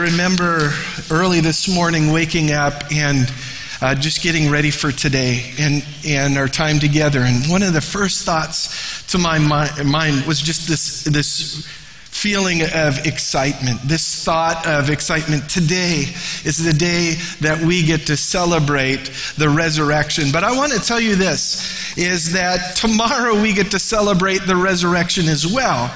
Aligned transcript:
remember 0.00 0.72
early 1.10 1.40
this 1.40 1.68
morning 1.68 2.10
waking 2.12 2.52
up 2.52 2.90
and 2.90 3.30
uh, 3.82 3.94
just 3.94 4.22
getting 4.22 4.50
ready 4.50 4.70
for 4.70 4.92
today 4.92 5.52
and, 5.58 5.84
and 6.06 6.38
our 6.38 6.48
time 6.48 6.78
together. 6.78 7.20
And 7.20 7.50
one 7.50 7.62
of 7.62 7.72
the 7.72 7.80
first 7.80 8.24
thoughts 8.24 9.06
to 9.08 9.18
my 9.18 9.38
mi- 9.38 9.84
mind 9.84 10.26
was 10.26 10.40
just 10.40 10.68
this, 10.68 11.04
this 11.04 11.66
feeling 11.66 12.62
of 12.62 13.06
excitement, 13.06 13.80
this 13.82 14.24
thought 14.24 14.66
of 14.66 14.90
excitement. 14.90 15.48
Today 15.48 16.04
is 16.44 16.62
the 16.64 16.72
day 16.72 17.14
that 17.40 17.60
we 17.60 17.82
get 17.82 18.06
to 18.06 18.16
celebrate 18.16 19.10
the 19.36 19.48
resurrection. 19.48 20.32
But 20.32 20.44
I 20.44 20.56
want 20.56 20.72
to 20.72 20.80
tell 20.80 21.00
you 21.00 21.14
this 21.14 21.96
is 21.98 22.32
that 22.32 22.76
tomorrow 22.76 23.40
we 23.40 23.52
get 23.52 23.70
to 23.72 23.78
celebrate 23.78 24.46
the 24.46 24.56
resurrection 24.56 25.28
as 25.28 25.46
well. 25.46 25.92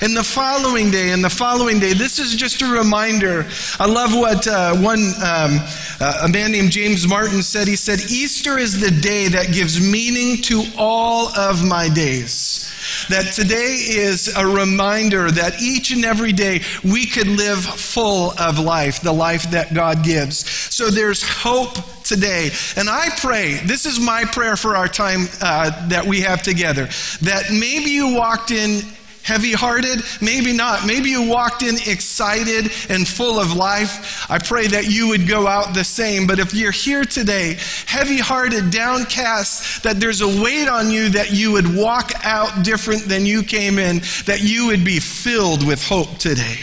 And 0.00 0.16
the 0.16 0.24
following 0.24 0.90
day, 0.90 1.10
and 1.10 1.22
the 1.24 1.30
following 1.30 1.78
day, 1.80 1.92
this 1.92 2.18
is 2.18 2.34
just 2.34 2.62
a 2.62 2.66
reminder. 2.66 3.46
I 3.78 3.86
love 3.86 4.14
what 4.14 4.46
uh, 4.46 4.76
one 4.76 5.00
um, 5.16 5.58
uh, 6.00 6.22
a 6.24 6.28
man 6.28 6.52
named 6.52 6.70
James 6.70 7.06
Martin 7.06 7.42
said. 7.42 7.68
He 7.68 7.76
said, 7.76 8.00
"Easter 8.10 8.58
is 8.58 8.80
the 8.80 8.90
day 8.90 9.28
that 9.28 9.52
gives 9.52 9.80
meaning 9.80 10.42
to 10.42 10.64
all 10.76 11.28
of 11.36 11.64
my 11.64 11.88
days." 11.88 12.62
That 13.08 13.32
today 13.32 13.74
is 13.88 14.34
a 14.36 14.46
reminder 14.46 15.30
that 15.30 15.60
each 15.60 15.90
and 15.90 16.04
every 16.04 16.32
day 16.32 16.62
we 16.84 17.06
could 17.06 17.26
live 17.26 17.64
full 17.64 18.32
of 18.38 18.58
life, 18.58 19.00
the 19.00 19.12
life 19.12 19.50
that 19.50 19.74
God 19.74 20.04
gives. 20.04 20.48
So 20.74 20.90
there's 20.90 21.22
hope 21.22 21.76
today. 22.04 22.50
And 22.76 22.88
I 22.88 23.08
pray, 23.18 23.54
this 23.64 23.86
is 23.86 23.98
my 23.98 24.24
prayer 24.24 24.56
for 24.56 24.76
our 24.76 24.88
time 24.88 25.26
uh, 25.40 25.88
that 25.88 26.04
we 26.06 26.20
have 26.20 26.42
together, 26.42 26.86
that 27.22 27.50
maybe 27.50 27.90
you 27.90 28.14
walked 28.14 28.50
in 28.50 28.82
heavy 29.26 29.52
hearted? 29.52 30.02
Maybe 30.20 30.52
not. 30.52 30.86
Maybe 30.86 31.10
you 31.10 31.28
walked 31.28 31.64
in 31.64 31.74
excited 31.86 32.70
and 32.88 33.06
full 33.06 33.40
of 33.40 33.56
life. 33.56 34.30
I 34.30 34.38
pray 34.38 34.68
that 34.68 34.86
you 34.88 35.08
would 35.08 35.26
go 35.26 35.48
out 35.48 35.74
the 35.74 35.82
same. 35.82 36.28
But 36.28 36.38
if 36.38 36.54
you're 36.54 36.70
here 36.70 37.04
today, 37.04 37.58
heavy 37.86 38.18
hearted, 38.18 38.70
downcast, 38.70 39.82
that 39.82 39.98
there's 39.98 40.20
a 40.20 40.42
weight 40.42 40.68
on 40.68 40.92
you 40.92 41.08
that 41.08 41.32
you 41.32 41.50
would 41.52 41.74
walk 41.74 42.12
out 42.24 42.64
different 42.64 43.08
than 43.08 43.26
you 43.26 43.42
came 43.42 43.80
in, 43.80 43.98
that 44.26 44.42
you 44.42 44.68
would 44.68 44.84
be 44.84 45.00
filled 45.00 45.66
with 45.66 45.82
hope 45.84 46.18
today. 46.18 46.58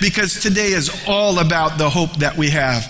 Because 0.00 0.40
today 0.40 0.68
is 0.68 1.04
all 1.08 1.40
about 1.40 1.76
the 1.76 1.90
hope 1.90 2.14
that 2.18 2.36
we 2.36 2.50
have 2.50 2.84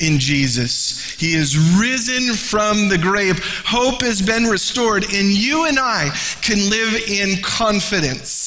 in 0.00 0.18
Jesus. 0.18 1.16
He 1.18 1.34
is 1.34 1.56
risen 1.80 2.34
from 2.34 2.88
the 2.88 2.98
grave. 2.98 3.42
Hope 3.64 4.02
has 4.02 4.22
been 4.22 4.44
restored, 4.44 5.04
and 5.04 5.28
you 5.28 5.66
and 5.66 5.78
I 5.78 6.10
can 6.42 6.70
live 6.70 7.08
in 7.08 7.42
confidence 7.42 8.37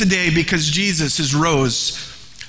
today 0.00 0.34
because 0.34 0.70
Jesus 0.70 1.18
has 1.18 1.34
rose 1.34 1.90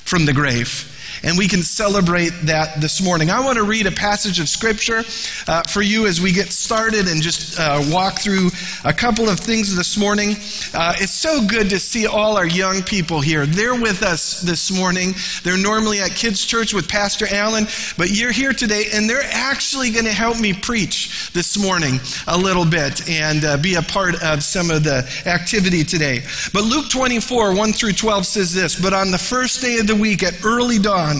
from 0.05 0.25
the 0.25 0.31
grave 0.31 0.87
and 1.23 1.37
we 1.37 1.47
can 1.47 1.61
celebrate 1.61 2.31
that 2.43 2.81
this 2.81 3.01
morning. 3.01 3.29
I 3.29 3.39
want 3.39 3.57
to 3.57 3.63
read 3.63 3.85
a 3.85 3.91
passage 3.91 4.39
of 4.39 4.49
Scripture 4.49 5.03
uh, 5.47 5.63
for 5.63 5.81
you 5.81 6.07
as 6.07 6.19
we 6.19 6.31
get 6.31 6.51
started 6.51 7.07
and 7.07 7.21
just 7.21 7.59
uh, 7.59 7.83
walk 7.89 8.19
through 8.19 8.49
a 8.83 8.93
couple 8.93 9.29
of 9.29 9.39
things 9.39 9.75
this 9.75 9.97
morning. 9.97 10.31
Uh, 10.73 10.93
it's 10.97 11.11
so 11.11 11.45
good 11.45 11.69
to 11.69 11.79
see 11.79 12.07
all 12.07 12.37
our 12.37 12.47
young 12.47 12.81
people 12.81 13.21
here. 13.21 13.45
They're 13.45 13.79
with 13.79 14.03
us 14.03 14.41
this 14.41 14.71
morning. 14.71 15.13
They're 15.43 15.57
normally 15.57 15.99
at 15.99 16.11
Kids 16.11 16.45
Church 16.45 16.73
with 16.73 16.87
Pastor 16.87 17.27
Allen, 17.29 17.65
but 17.97 18.09
you're 18.09 18.31
here 18.31 18.53
today, 18.53 18.85
and 18.93 19.09
they're 19.09 19.21
actually 19.31 19.91
going 19.91 20.05
to 20.05 20.11
help 20.11 20.39
me 20.39 20.53
preach 20.53 21.31
this 21.33 21.57
morning 21.57 21.99
a 22.27 22.37
little 22.37 22.65
bit 22.65 23.07
and 23.09 23.45
uh, 23.45 23.57
be 23.57 23.75
a 23.75 23.81
part 23.81 24.21
of 24.23 24.43
some 24.43 24.71
of 24.71 24.83
the 24.83 25.07
activity 25.25 25.83
today. 25.83 26.21
But 26.53 26.63
Luke 26.63 26.89
24, 26.89 27.55
1 27.55 27.73
through 27.73 27.93
12 27.93 28.25
says 28.25 28.53
this 28.53 28.79
But 28.79 28.93
on 28.93 29.11
the 29.11 29.17
first 29.17 29.61
day 29.61 29.77
of 29.77 29.87
the 29.87 29.95
week 29.95 30.23
at 30.23 30.43
early 30.43 30.79
dawn, 30.79 31.10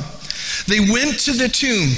they 0.67 0.79
went 0.79 1.19
to 1.21 1.33
the 1.33 1.49
tomb, 1.49 1.89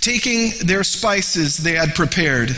taking 0.00 0.52
their 0.66 0.84
spices 0.84 1.56
they 1.56 1.72
had 1.72 1.94
prepared, 1.94 2.54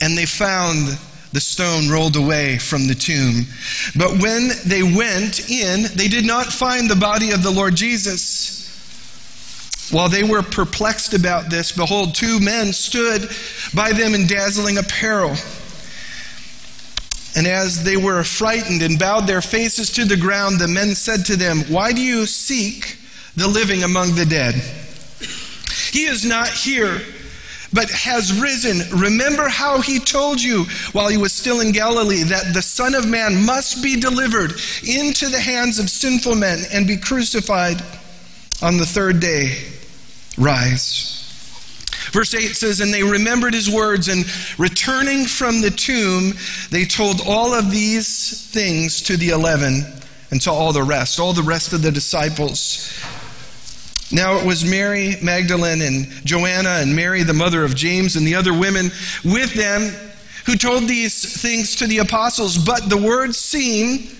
and 0.00 0.16
they 0.16 0.26
found 0.26 0.98
the 1.32 1.40
stone 1.40 1.88
rolled 1.88 2.16
away 2.16 2.58
from 2.58 2.86
the 2.88 2.94
tomb. 2.94 3.46
But 3.96 4.20
when 4.20 4.50
they 4.66 4.82
went 4.82 5.48
in, 5.48 5.84
they 5.94 6.08
did 6.08 6.26
not 6.26 6.46
find 6.46 6.90
the 6.90 6.96
body 6.96 7.30
of 7.30 7.42
the 7.42 7.50
Lord 7.50 7.76
Jesus. 7.76 8.58
While 9.92 10.08
they 10.08 10.22
were 10.22 10.42
perplexed 10.42 11.14
about 11.14 11.50
this, 11.50 11.72
behold, 11.72 12.14
two 12.14 12.40
men 12.40 12.72
stood 12.72 13.28
by 13.74 13.92
them 13.92 14.14
in 14.14 14.26
dazzling 14.26 14.78
apparel. 14.78 15.34
And 17.36 17.46
as 17.46 17.84
they 17.84 17.96
were 17.96 18.24
frightened 18.24 18.82
and 18.82 18.98
bowed 18.98 19.26
their 19.26 19.42
faces 19.42 19.90
to 19.92 20.04
the 20.04 20.16
ground, 20.16 20.58
the 20.58 20.68
men 20.68 20.94
said 20.94 21.24
to 21.26 21.36
them, 21.36 21.60
Why 21.68 21.92
do 21.92 22.00
you 22.00 22.26
seek 22.26 22.98
the 23.36 23.48
living 23.48 23.82
among 23.82 24.14
the 24.14 24.26
dead. 24.26 24.54
He 25.92 26.04
is 26.04 26.24
not 26.24 26.48
here, 26.48 27.00
but 27.72 27.90
has 27.90 28.40
risen. 28.40 28.80
Remember 28.98 29.48
how 29.48 29.80
he 29.80 29.98
told 29.98 30.40
you 30.40 30.64
while 30.92 31.08
he 31.08 31.16
was 31.16 31.32
still 31.32 31.60
in 31.60 31.72
Galilee 31.72 32.22
that 32.24 32.54
the 32.54 32.62
Son 32.62 32.94
of 32.94 33.08
Man 33.08 33.44
must 33.44 33.82
be 33.82 33.98
delivered 33.98 34.52
into 34.86 35.28
the 35.28 35.40
hands 35.40 35.78
of 35.78 35.90
sinful 35.90 36.36
men 36.36 36.60
and 36.72 36.86
be 36.86 36.96
crucified 36.96 37.82
on 38.62 38.76
the 38.76 38.86
third 38.86 39.20
day. 39.20 39.56
Rise. 40.36 41.16
Verse 42.12 42.34
8 42.34 42.56
says, 42.56 42.80
And 42.80 42.92
they 42.92 43.04
remembered 43.04 43.54
his 43.54 43.70
words, 43.70 44.08
and 44.08 44.24
returning 44.58 45.26
from 45.26 45.60
the 45.60 45.70
tomb, 45.70 46.32
they 46.70 46.84
told 46.84 47.20
all 47.26 47.54
of 47.54 47.70
these 47.70 48.50
things 48.50 49.02
to 49.02 49.16
the 49.16 49.30
eleven 49.30 49.84
and 50.30 50.40
to 50.42 50.50
all 50.50 50.72
the 50.72 50.82
rest, 50.82 51.20
all 51.20 51.32
the 51.32 51.42
rest 51.42 51.72
of 51.72 51.82
the 51.82 51.92
disciples. 51.92 52.90
Now 54.12 54.36
it 54.36 54.46
was 54.46 54.64
Mary 54.64 55.16
Magdalene 55.22 55.82
and 55.82 56.06
Joanna 56.24 56.80
and 56.80 56.94
Mary, 56.96 57.22
the 57.22 57.34
mother 57.34 57.64
of 57.64 57.74
James, 57.76 58.16
and 58.16 58.26
the 58.26 58.34
other 58.34 58.52
women 58.52 58.90
with 59.24 59.54
them 59.54 59.92
who 60.46 60.56
told 60.56 60.88
these 60.88 61.40
things 61.40 61.76
to 61.76 61.86
the 61.86 61.98
apostles. 61.98 62.58
But 62.58 62.88
the 62.88 62.96
words 62.96 63.38
seemed 63.38 64.10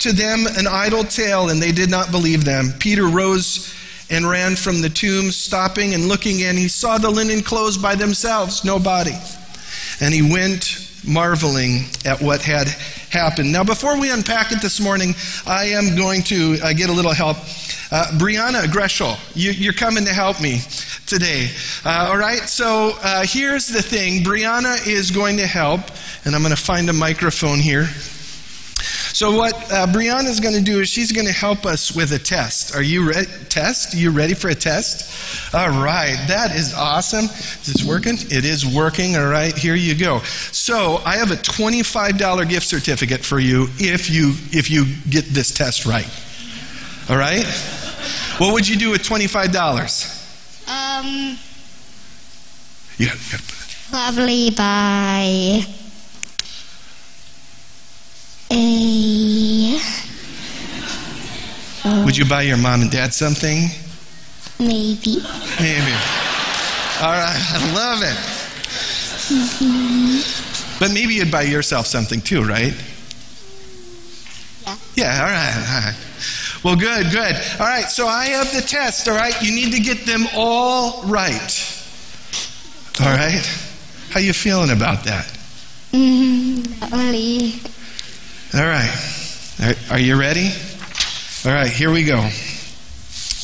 to 0.00 0.12
them 0.12 0.46
an 0.56 0.66
idle 0.66 1.04
tale, 1.04 1.48
and 1.48 1.60
they 1.60 1.72
did 1.72 1.90
not 1.90 2.10
believe 2.10 2.44
them. 2.44 2.72
Peter 2.78 3.06
rose 3.06 3.74
and 4.10 4.28
ran 4.28 4.56
from 4.56 4.80
the 4.80 4.90
tomb, 4.90 5.30
stopping 5.30 5.94
and 5.94 6.06
looking 6.08 6.40
in. 6.40 6.56
He 6.56 6.68
saw 6.68 6.98
the 6.98 7.10
linen 7.10 7.42
clothes 7.42 7.78
by 7.78 7.94
themselves, 7.94 8.64
no 8.64 8.78
body. 8.78 9.16
And 10.00 10.12
he 10.12 10.20
went 10.20 10.88
marveling 11.06 11.84
at 12.04 12.20
what 12.20 12.42
had 12.42 12.68
happened. 13.10 13.52
Now, 13.52 13.64
before 13.64 13.98
we 13.98 14.10
unpack 14.10 14.52
it 14.52 14.60
this 14.60 14.80
morning, 14.80 15.14
I 15.46 15.66
am 15.66 15.96
going 15.96 16.22
to 16.24 16.58
uh, 16.62 16.72
get 16.72 16.90
a 16.90 16.92
little 16.92 17.12
help. 17.14 17.36
Uh, 17.92 18.06
Brianna 18.12 18.62
Greshel, 18.66 19.18
you, 19.34 19.70
are 19.70 19.72
coming 19.72 20.04
to 20.04 20.12
help 20.12 20.40
me 20.40 20.60
today. 21.06 21.48
Uh, 21.84 22.08
all 22.10 22.16
right, 22.18 22.38
so 22.48 22.92
uh, 23.02 23.24
here's 23.26 23.66
the 23.66 23.82
thing 23.82 24.22
Brianna 24.22 24.86
is 24.86 25.10
going 25.10 25.38
to 25.38 25.46
help, 25.46 25.80
and 26.24 26.36
I'm 26.36 26.42
going 26.42 26.54
to 26.54 26.62
find 26.62 26.88
a 26.88 26.92
microphone 26.92 27.58
here. 27.58 27.86
So 29.12 29.36
what 29.36 29.54
uh, 29.72 29.88
Brianna 29.88 30.28
is 30.28 30.38
going 30.38 30.54
to 30.54 30.62
do 30.62 30.80
is 30.80 30.88
she's 30.88 31.10
going 31.10 31.26
to 31.26 31.32
help 31.32 31.66
us 31.66 31.94
with 31.94 32.12
a 32.12 32.18
test. 32.18 32.76
Are 32.76 32.82
you 32.82 33.08
ready? 33.08 33.26
Test? 33.48 33.92
You 33.92 34.12
ready 34.12 34.34
for 34.34 34.48
a 34.48 34.54
test? 34.54 35.52
All 35.52 35.68
right, 35.68 36.16
that 36.28 36.54
is 36.54 36.72
awesome. 36.72 37.24
Is 37.24 37.74
this 37.74 37.84
working? 37.84 38.14
It 38.14 38.44
is 38.44 38.64
working. 38.64 39.16
All 39.16 39.26
right, 39.26 39.54
here 39.54 39.74
you 39.74 39.96
go. 39.96 40.20
So 40.52 41.02
I 41.04 41.16
have 41.16 41.32
a 41.32 41.36
twenty-five 41.36 42.18
dollar 42.18 42.44
gift 42.44 42.66
certificate 42.66 43.24
for 43.24 43.40
you 43.40 43.66
if 43.78 44.08
you 44.08 44.28
if 44.52 44.70
you 44.70 44.86
get 45.10 45.24
this 45.26 45.52
test 45.52 45.86
right. 45.86 46.08
All 47.10 47.16
right. 47.16 47.44
What 48.40 48.54
would 48.54 48.66
you 48.66 48.76
do 48.76 48.90
with 48.90 49.04
twenty-five 49.04 49.52
dollars? 49.52 50.16
Um. 50.66 51.36
Yeah. 52.96 53.14
Probably 53.90 54.48
buy 54.50 55.60
a. 58.50 59.80
Would 62.04 62.16
you 62.16 62.24
buy 62.24 62.42
your 62.42 62.56
mom 62.56 62.80
and 62.80 62.90
dad 62.90 63.12
something? 63.12 63.68
Maybe. 64.58 65.18
Maybe. 65.60 65.92
All 67.02 67.12
right, 67.12 67.36
I 67.36 67.72
love 67.74 68.02
it. 68.02 68.16
Mm-hmm. 69.28 70.78
But 70.78 70.92
maybe 70.92 71.12
you'd 71.14 71.30
buy 71.30 71.42
yourself 71.42 71.86
something 71.86 72.22
too, 72.22 72.42
right? 72.42 72.72
Yeah. 74.64 74.76
Yeah, 74.96 75.24
all 75.24 75.30
right, 75.30 75.56
all 75.56 75.80
right. 75.84 75.96
Well, 76.62 76.76
good, 76.76 77.10
good. 77.10 77.36
All 77.58 77.66
right, 77.66 77.86
so 77.86 78.06
I 78.06 78.26
have 78.26 78.52
the 78.52 78.60
test, 78.60 79.08
all 79.08 79.14
right? 79.14 79.34
You 79.42 79.54
need 79.54 79.72
to 79.72 79.80
get 79.80 80.04
them 80.04 80.26
all 80.34 81.02
right. 81.04 81.76
All 83.00 83.06
right? 83.06 83.42
How 84.10 84.20
you 84.20 84.34
feeling 84.34 84.70
about 84.70 85.04
that? 85.04 85.24
Mm, 85.92 86.80
not 86.80 86.92
really. 86.92 87.54
All 88.52 88.66
right. 88.66 89.86
Are, 89.90 89.98
you 89.98 90.20
ready? 90.20 90.50
All 91.46 91.52
right, 91.52 91.70
here 91.70 91.90
we 91.90 92.04
go. 92.04 92.20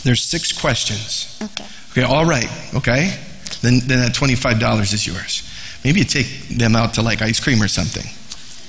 There's 0.03 0.23
six 0.23 0.53
questions. 0.53 1.39
Okay. 1.43 1.65
Okay, 1.93 2.03
all 2.03 2.27
right, 2.27 2.51
okay? 2.75 3.19
Then, 3.63 3.79
then 3.87 4.01
that 4.01 4.15
$25 4.15 4.93
is 4.93 5.07
yours. 5.07 5.43
Maybe 5.85 6.01
you 6.01 6.05
take 6.05 6.49
them 6.49 6.77
out 6.77 6.95
to 6.95 7.03
like 7.03 7.23
ice 7.23 7.41
cream 7.41 7.63
or 7.63 7.69
something. 7.69 8.05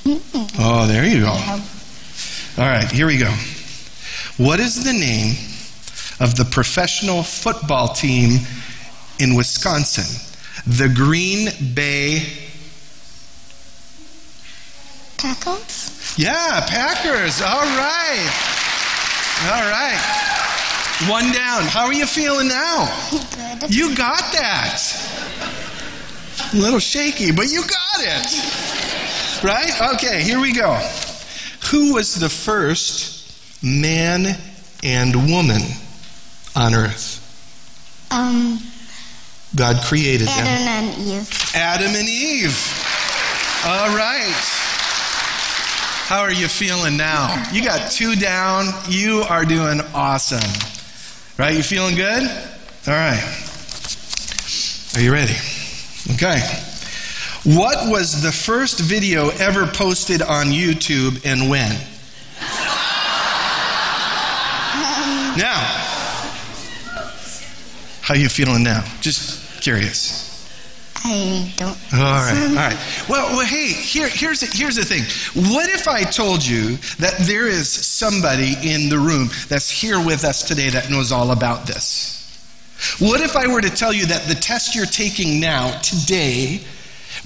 Mm-mm. 0.05 0.55
Oh, 0.59 0.87
there 0.87 1.05
you 1.05 1.21
go. 1.21 1.31
All 1.31 2.69
right, 2.69 2.89
here 2.89 3.07
we 3.07 3.17
go. 3.17 3.33
What 4.37 4.59
is 4.59 4.83
the 4.83 4.93
name 4.93 5.33
of 6.19 6.35
the 6.35 6.45
professional 6.45 7.23
football 7.23 7.87
team 7.87 8.39
in 9.17 9.33
Wisconsin? 9.33 10.05
The 10.67 10.89
Green 10.89 11.49
Bay. 11.73 12.21
Packers? 15.17 16.13
Yeah, 16.19 16.63
Packers. 16.67 17.41
All 17.41 17.65
right. 17.65 18.29
All 19.49 19.71
right. 19.71 19.97
One 21.09 21.31
down. 21.31 21.63
How 21.63 21.85
are 21.87 21.93
you 21.93 22.05
feeling 22.05 22.47
now? 22.47 22.85
Good. 23.09 23.73
You 23.73 23.95
got 23.95 24.21
that. 24.33 24.83
A 26.53 26.55
little 26.55 26.79
shaky, 26.79 27.31
but 27.31 27.47
you 27.47 27.61
got 27.61 27.99
it. 28.01 29.43
Right? 29.43 29.95
Okay, 29.95 30.21
here 30.21 30.39
we 30.39 30.53
go. 30.53 30.75
Who 31.71 31.95
was 31.95 32.13
the 32.13 32.29
first 32.29 33.16
man 33.67 34.37
and 34.83 35.15
woman 35.31 35.61
on 36.55 36.73
earth? 36.73 37.23
Um, 38.11 38.59
God 39.55 39.83
created 39.83 40.27
them. 40.27 40.45
Adam 40.47 40.67
and 40.67 41.07
Eve. 41.07 41.51
Adam 41.55 41.95
and 41.95 42.07
Eve. 42.07 42.57
All 43.65 43.95
right. 43.95 44.33
How 46.07 46.21
are 46.21 46.31
you 46.31 46.47
feeling 46.47 46.95
now? 46.95 47.47
You 47.51 47.63
got 47.63 47.91
two 47.91 48.15
down. 48.15 48.67
You 48.87 49.23
are 49.29 49.43
doing 49.43 49.81
awesome. 49.93 50.39
Right? 51.37 51.55
You 51.55 51.63
feeling 51.63 51.95
good? 51.95 52.23
All 52.87 52.93
right. 52.93 53.21
Are 54.95 55.01
you 55.01 55.11
ready? 55.11 55.35
Okay. 56.13 56.39
What 57.43 57.89
was 57.89 58.21
the 58.21 58.31
first 58.31 58.79
video 58.79 59.29
ever 59.29 59.67
posted 59.67 60.21
on 60.21 60.47
YouTube 60.47 61.25
and 61.25 61.49
when? 61.49 61.75
Now, 65.37 65.59
how 68.01 68.15
you 68.15 68.27
feeling 68.27 68.63
now? 68.63 68.83
Just 69.01 69.61
curious. 69.61 70.25
I 70.95 71.53
don't. 71.57 71.77
All 71.93 71.99
right, 71.99 72.47
all 72.49 72.55
right. 72.55 73.05
Well, 73.07 73.37
well 73.37 73.45
hey, 73.45 73.67
here, 73.67 74.09
here's, 74.09 74.39
the, 74.39 74.47
here's 74.47 74.77
the 74.77 74.83
thing. 74.83 75.03
What 75.53 75.69
if 75.69 75.87
I 75.87 76.03
told 76.03 76.43
you 76.43 76.77
that 76.97 77.17
there 77.19 77.47
is 77.47 77.69
somebody 77.69 78.55
in 78.63 78.89
the 78.89 78.97
room 78.97 79.29
that's 79.47 79.69
here 79.69 80.03
with 80.03 80.25
us 80.25 80.41
today 80.41 80.69
that 80.69 80.89
knows 80.89 81.11
all 81.11 81.29
about 81.29 81.67
this? 81.67 82.15
What 82.97 83.21
if 83.21 83.35
I 83.35 83.45
were 83.45 83.61
to 83.61 83.69
tell 83.69 83.93
you 83.93 84.07
that 84.07 84.27
the 84.27 84.35
test 84.35 84.75
you're 84.75 84.87
taking 84.87 85.39
now, 85.39 85.77
today, 85.81 86.61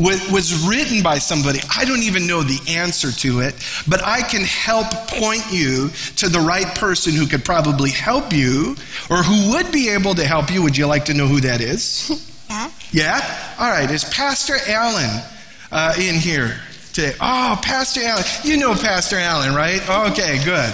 was, 0.02 0.32
was 0.32 0.68
written 0.68 1.04
by 1.04 1.20
somebody? 1.20 1.60
I 1.76 1.86
don't 1.86 2.04
even 2.04 2.28
know 2.28 2.42
the 2.42 2.60
answer 2.68 3.12
to 3.12 3.42
it, 3.42 3.56
but 3.88 4.04
I 4.04 4.22
can 4.22 4.42
help 4.42 4.88
point 5.08 5.44
you 5.52 5.90
to 6.18 6.30
the 6.30 6.40
right 6.40 6.68
person 6.76 7.14
who 7.14 7.28
could 7.28 7.46
probably 7.46 7.92
help 7.92 8.34
you 8.34 8.76
or 9.10 9.18
who 9.18 9.52
would 9.52 9.72
be 9.72 9.90
able 9.90 10.16
to 10.16 10.26
help 10.26 10.52
you. 10.52 10.64
Would 10.64 10.78
you 10.78 10.88
like 10.88 11.06
to 11.06 11.14
know 11.14 11.28
who 11.28 11.42
that 11.42 11.62
is? 11.62 12.28
Yeah? 12.52 12.70
Yeah? 12.92 13.56
All 13.60 13.70
right. 13.70 13.90
Is 13.90 14.04
Pastor 14.04 14.56
Allen 14.68 15.24
uh, 15.72 15.94
in 15.98 16.16
here 16.16 16.60
today? 16.92 17.14
Oh, 17.22 17.58
Pastor 17.64 18.02
Allen. 18.04 18.26
You 18.44 18.58
know 18.58 18.74
Pastor 18.76 19.16
Allen, 19.18 19.56
right? 19.56 19.82
Okay, 20.12 20.44
good. 20.44 20.74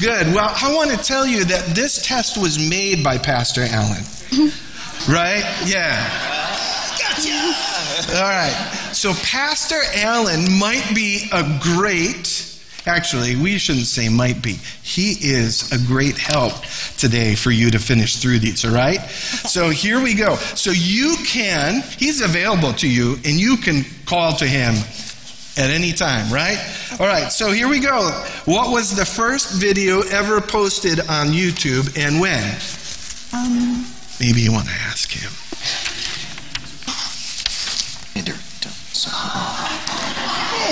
Good. 0.00 0.34
Well, 0.34 0.50
I 0.56 0.74
want 0.74 0.90
to 0.90 0.96
tell 0.96 1.26
you 1.26 1.44
that 1.44 1.66
this 1.74 2.02
test 2.06 2.40
was 2.40 2.58
made 2.58 3.04
by 3.04 3.18
Pastor 3.18 3.60
Allen. 3.60 4.04
right? 5.06 5.44
Yeah. 5.66 6.08
Gotcha. 7.16 8.16
All 8.16 8.22
right. 8.22 8.52
So, 8.92 9.12
Pastor 9.14 9.80
Allen 9.96 10.50
might 10.58 10.92
be 10.94 11.28
a 11.32 11.42
great, 11.62 12.58
actually, 12.86 13.36
we 13.36 13.58
shouldn't 13.58 13.86
say 13.86 14.08
might 14.08 14.42
be. 14.42 14.54
He 14.82 15.12
is 15.12 15.70
a 15.72 15.86
great 15.86 16.16
help 16.18 16.54
today 16.96 17.34
for 17.34 17.50
you 17.50 17.70
to 17.70 17.78
finish 17.78 18.16
through 18.16 18.38
these, 18.38 18.64
all 18.64 18.72
right? 18.72 19.00
So, 19.00 19.68
here 19.70 20.00
we 20.02 20.14
go. 20.14 20.36
So, 20.36 20.70
you 20.70 21.16
can, 21.26 21.82
he's 21.98 22.22
available 22.22 22.72
to 22.74 22.88
you, 22.88 23.14
and 23.24 23.38
you 23.38 23.56
can 23.58 23.84
call 24.06 24.34
to 24.36 24.46
him 24.46 24.74
at 25.58 25.70
any 25.70 25.92
time, 25.92 26.32
right? 26.32 26.58
All 26.98 27.06
right, 27.06 27.30
so 27.30 27.52
here 27.52 27.68
we 27.68 27.78
go. 27.80 28.10
What 28.46 28.70
was 28.70 28.96
the 28.96 29.04
first 29.04 29.52
video 29.60 30.00
ever 30.00 30.40
posted 30.40 31.00
on 31.00 31.28
YouTube 31.28 31.96
and 31.98 32.20
when? 32.20 32.42
Um, 33.34 33.86
Maybe 34.20 34.40
you 34.40 34.52
want 34.52 34.66
to 34.66 34.74
ask 34.74 35.10
him. 35.10 35.30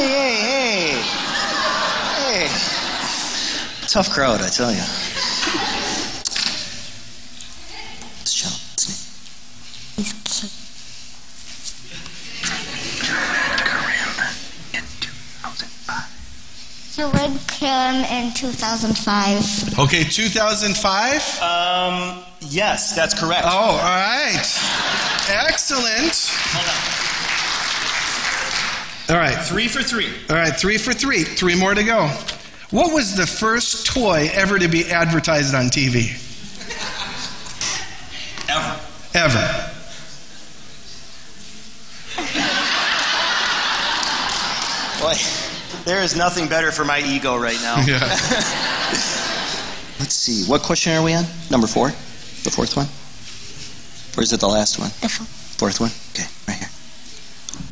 Hey, 0.00 0.08
hey, 0.08 0.97
hey. 0.97 2.47
Hey. 2.47 2.49
Tough 3.87 4.08
crowd, 4.08 4.41
I 4.41 4.49
tell 4.49 4.70
you. 4.70 4.79
Let's 8.17 8.32
shout. 8.32 8.58
What's 8.70 8.87
his 8.87 8.97
name? 10.43 10.50
in 14.73 14.85
2005. 15.00 16.08
So 16.88 17.11
would 17.11 17.38
kill 17.47 17.69
in 17.69 18.32
2005. 18.32 19.79
Okay, 19.81 20.05
2005? 20.05 21.43
Um, 21.43 22.25
yes, 22.41 22.97
that's 22.97 23.12
correct. 23.12 23.44
Oh, 23.44 23.50
all 23.50 23.76
right. 23.76 24.49
Excellent. 25.29 26.17
All 29.11 29.17
right, 29.17 29.37
Three 29.45 29.67
for 29.67 29.83
three. 29.83 30.07
all 30.29 30.37
right, 30.37 30.55
three 30.55 30.79
for 30.79 30.93
three. 30.93 31.25
Three 31.25 31.57
more 31.59 31.75
to 31.75 31.83
go. 31.83 32.07
What 32.71 32.93
was 32.95 33.17
the 33.17 33.27
first 33.27 33.85
toy 33.87 34.31
ever 34.33 34.57
to 34.59 34.69
be 34.69 34.85
advertised 34.91 35.53
on 35.55 35.65
TV? 35.67 36.17
Ever. 38.49 38.81
Ever. 39.15 39.67
Boy, 45.01 45.17
there 45.87 46.03
is 46.03 46.15
nothing 46.15 46.47
better 46.47 46.71
for 46.71 46.85
my 46.85 47.01
ego 47.01 47.39
right 47.39 47.59
now. 47.62 47.77
Yeah. 47.87 47.99
Let's 49.99 50.12
see. 50.15 50.45
What 50.45 50.61
question 50.62 50.93
are 50.93 51.03
we 51.03 51.15
on? 51.15 51.25
Number 51.51 51.67
four? 51.67 51.89
The 51.89 52.51
fourth 52.51 52.77
one? 52.77 52.87
Or 54.19 54.23
is 54.23 54.33
it 54.35 54.41
the 54.41 54.49
last 54.49 54.79
one? 54.79 54.91
The 55.01 55.07
f- 55.07 55.27
Fourth 55.57 55.81
one? 55.81 55.91
Okay, 56.12 56.29
right 56.47 56.59
here. 56.59 56.69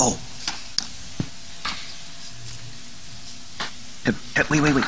Oh. 0.00 0.18
Hey, 4.08 4.14
hey, 4.36 4.42
Wait, 4.48 4.62
wait, 4.62 4.74
wait. 4.74 4.84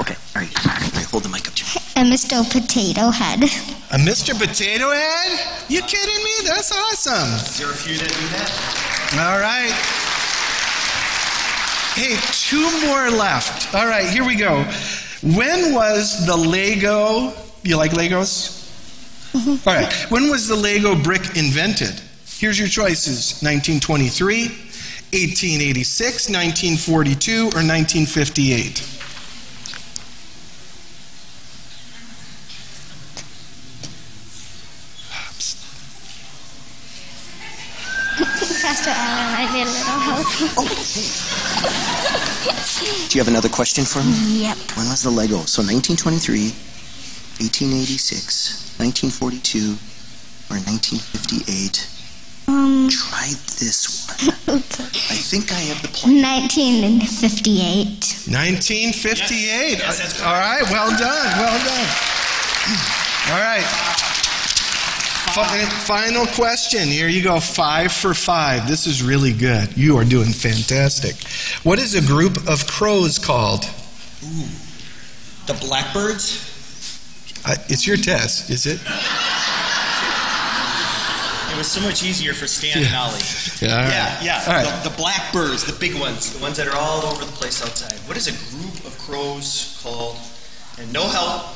Okay, 0.00 0.16
all 0.34 0.42
right. 0.42 0.66
All 0.66 0.74
right, 0.74 1.04
hold 1.06 1.22
the 1.22 1.28
mic 1.28 1.46
up 1.46 1.54
to 1.54 1.62
me. 1.62 1.70
a 1.94 2.02
Mr. 2.02 2.42
Potato 2.50 3.10
Head. 3.10 3.44
A 3.44 3.96
Mr. 3.96 4.36
Potato 4.36 4.90
Head? 4.90 5.38
You 5.68 5.80
kidding 5.82 6.24
me? 6.24 6.32
That's 6.48 6.72
awesome. 6.72 7.32
Is 7.34 7.58
there 7.58 7.70
a 7.70 7.74
few 7.74 7.96
that 7.96 8.08
do 8.08 8.26
that? 8.34 8.50
All 9.22 9.38
right. 9.38 9.70
Hey, 11.94 12.16
two 12.32 12.86
more 12.88 13.08
left. 13.08 13.72
All 13.72 13.86
right, 13.86 14.08
here 14.08 14.26
we 14.26 14.34
go. 14.34 14.64
When 15.22 15.72
was 15.72 16.26
the 16.26 16.36
Lego, 16.36 17.32
you 17.62 17.76
like 17.76 17.92
Legos? 17.92 18.50
Mm-hmm. 19.32 19.68
All 19.68 19.76
right, 19.76 19.92
when 20.10 20.28
was 20.28 20.48
the 20.48 20.56
Lego 20.56 20.96
brick 21.00 21.36
invented? 21.36 22.00
Here's 22.36 22.58
your 22.58 22.66
choices 22.66 23.40
1923, 23.42 24.48
1886, 25.14 26.28
1942, 26.28 27.54
or 27.54 27.62
1958. 27.62 28.82
Pastor 38.60 38.90
Allen 38.90 39.30
might 39.38 39.52
be 39.52 39.62
a 39.62 39.66
little 39.70 39.98
help. 40.02 40.26
Do 43.08 43.14
you 43.14 43.20
have 43.22 43.28
another 43.28 43.48
question 43.48 43.84
for 43.84 44.02
me? 44.02 44.10
Mm, 44.10 44.40
yep. 44.42 44.56
When 44.76 44.88
was 44.88 45.04
the 45.04 45.10
Lego? 45.10 45.44
So 45.46 45.62
1923, 45.62 46.50
1886, 47.38 48.74
1942, 48.82 49.78
or 50.50 50.58
1958? 50.58 51.93
Um, 52.46 52.88
Try 52.90 53.28
this 53.58 54.06
one. 54.46 54.58
okay. 54.58 54.84
I 54.84 55.16
think 55.16 55.50
I 55.52 55.58
have 55.72 55.80
the 55.82 55.88
plan. 55.88 56.20
1958. 56.22 58.28
1958. 58.28 59.78
Yes, 59.78 59.98
that's 59.98 60.20
All 60.22 60.34
right, 60.34 60.62
well 60.70 60.90
done, 60.90 61.32
well 61.38 61.58
done. 61.64 61.88
All 63.32 63.40
right. 63.40 63.64
Final 65.34 66.26
question. 66.26 66.86
Here 66.86 67.08
you 67.08 67.20
go. 67.22 67.40
Five 67.40 67.90
for 67.90 68.14
five. 68.14 68.68
This 68.68 68.86
is 68.86 69.02
really 69.02 69.32
good. 69.32 69.76
You 69.76 69.96
are 69.96 70.04
doing 70.04 70.30
fantastic. 70.30 71.16
What 71.64 71.80
is 71.80 71.96
a 71.96 72.00
group 72.00 72.46
of 72.48 72.68
crows 72.68 73.18
called? 73.18 73.64
The 75.46 75.54
Blackbirds? 75.54 76.52
Uh, 77.44 77.56
it's 77.68 77.84
your 77.86 77.96
test, 77.96 78.48
is 78.48 78.64
it? 78.66 78.78
Was 81.64 81.72
so 81.72 81.80
much 81.80 82.04
easier 82.04 82.34
for 82.34 82.46
Stan 82.46 82.84
and 82.84 82.94
Ollie. 82.94 83.16
Yeah. 83.62 83.80
right. 83.80 83.88
Yeah, 83.88 84.20
yeah. 84.22 84.44
Right. 84.52 84.66
The, 84.82 84.90
the 84.90 84.96
blackbirds, 84.98 85.64
the 85.64 85.72
big 85.72 85.94
ones, 85.98 86.30
the 86.36 86.42
ones 86.42 86.58
that 86.58 86.68
are 86.68 86.76
all 86.76 87.06
over 87.06 87.24
the 87.24 87.32
place 87.32 87.62
outside. 87.62 87.94
What 88.06 88.18
is 88.18 88.26
a 88.28 88.32
group 88.52 88.84
of 88.84 88.98
crows 88.98 89.80
called? 89.82 90.18
And 90.78 90.92
no 90.92 91.08
help. 91.08 91.46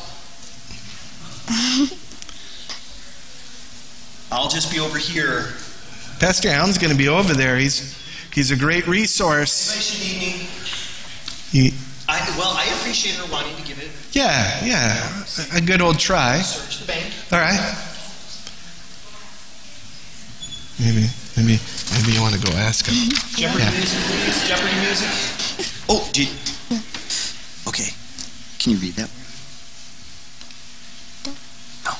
I'll 4.33 4.49
just 4.49 4.73
be 4.73 4.81
over 4.81 4.97
here. 4.97 5.49
Pastor 6.21 6.49
Allen's 6.49 6.79
going 6.79 6.93
to 6.93 6.97
be 6.97 7.09
over 7.09 7.35
there. 7.35 7.59
He's 7.59 7.95
he's 8.33 8.51
a 8.51 8.57
great 8.57 8.87
resource. 8.87 9.69
Anybody 9.69 9.85
should 9.85 10.23
need 10.23 10.41
me? 10.41 10.49
He, 11.51 11.75
I, 12.09 12.19
well, 12.39 12.55
I 12.57 12.65
appreciate 12.81 13.17
her 13.17 13.27
wanting 13.31 13.55
to 13.57 13.63
give 13.63 13.79
it. 13.79 13.91
yeah, 14.13 14.65
yeah, 14.65 15.23
a 15.55 15.61
good 15.61 15.83
old 15.83 15.99
try. 15.99 16.41
Search 16.41 16.79
the 16.81 16.87
bank. 16.87 17.13
All 17.31 17.39
right. 17.39 17.61
Maybe, 20.81 21.07
maybe, 21.37 21.59
maybe 21.93 22.13
you 22.13 22.21
want 22.23 22.35
to 22.35 22.41
go 22.41 22.53
ask 22.57 22.87
him. 22.87 22.95
Jeopardy 23.35 23.65
Yeah. 23.65 23.71
music, 23.71 24.01
please. 24.07 24.49
Jeopardy 24.49 24.77
music. 24.81 25.09
Oh, 25.89 26.09
did. 26.13 26.29
Okay. 27.67 27.91
Can 28.59 28.73
you 28.73 28.79
read 28.79 28.95
that? 28.95 29.11
No. 31.85 31.93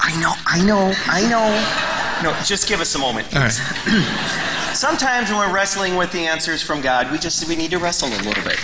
I 0.00 0.20
know, 0.20 0.34
I 0.46 0.60
know, 0.62 0.92
I 1.06 1.22
know. 1.28 2.30
No, 2.30 2.36
just 2.44 2.68
give 2.68 2.80
us 2.80 2.94
a 2.94 2.98
moment. 2.98 3.34
All 3.34 3.42
right. 3.42 3.52
Sometimes 4.74 5.30
when 5.30 5.38
we're 5.38 5.52
wrestling 5.54 5.96
with 5.96 6.12
the 6.12 6.26
answers 6.26 6.62
from 6.62 6.80
God, 6.80 7.10
we 7.10 7.18
just 7.18 7.46
we 7.48 7.56
need 7.56 7.70
to 7.70 7.78
wrestle 7.78 8.08
a 8.08 8.20
little 8.22 8.44
bit. 8.44 8.58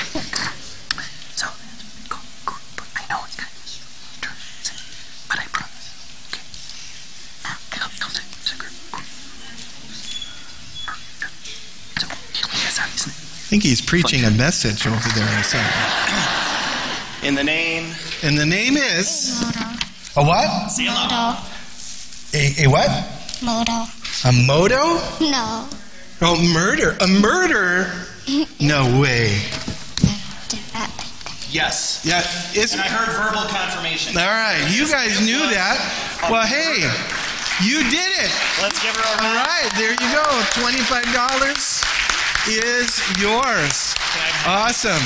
So, 1.34 1.46
go, 2.08 2.16
go, 2.44 2.54
but 2.76 2.87
I 2.96 3.04
know 3.08 3.20
it's 3.25 3.37
kind 3.37 3.49
of 3.50 3.58
strange, 3.64 4.84
but 5.28 5.38
I 5.40 5.44
promise. 5.52 5.88
Okay. 6.28 6.42
Come, 7.70 7.90
come, 7.99 8.11
sit, 8.11 8.25
sit, 8.44 8.58
girl. 8.58 8.70
So, 11.99 12.06
yes, 12.61 12.78
obviously. 12.78 13.51
I 13.51 13.51
think 13.62 13.71
he's 13.71 13.81
preaching 13.81 14.25
a 14.25 14.31
message 14.33 14.87
over 14.88 15.09
there 15.14 15.38
or 15.38 15.42
something. 15.45 15.71
In 17.28 17.35
the 17.37 17.45
name. 17.45 17.95
And 18.25 18.37
the 18.37 18.45
name 18.47 18.76
is 18.76 19.40
a 20.16 20.25
what? 20.25 20.69
Say 20.69 20.87
aloud. 20.88 21.11
Moto. 21.11 21.47
A, 22.35 22.64
a 22.64 22.66
what? 22.69 22.90
Moto. 23.42 23.87
A 24.25 24.33
moto? 24.33 24.99
No. 25.21 25.69
Oh, 26.23 26.52
murder. 26.52 26.97
A 27.00 27.07
murder? 27.07 27.90
No 28.61 28.87
way. 29.02 29.42
Yes. 31.50 32.00
Yeah, 32.07 32.23
it's 32.54 32.73
And 32.73 32.81
I 32.81 32.87
heard 32.87 33.11
verbal 33.19 33.50
confirmation. 33.50 34.16
all 34.16 34.25
right. 34.31 34.62
You 34.71 34.87
guys 34.88 35.21
knew 35.21 35.42
that. 35.50 35.75
Well, 36.31 36.47
hey, 36.47 36.87
you 37.66 37.83
did 37.90 38.11
it. 38.23 38.31
Let's 38.62 38.78
give 38.81 38.95
her 38.95 39.02
a 39.02 39.16
round. 39.21 39.42
right, 39.42 39.71
there 39.75 39.90
you 39.90 40.09
go. 40.14 40.23
Twenty-five 40.62 41.11
dollars 41.12 41.81
is 42.49 43.00
yours. 43.20 43.94
Awesome. 44.46 45.02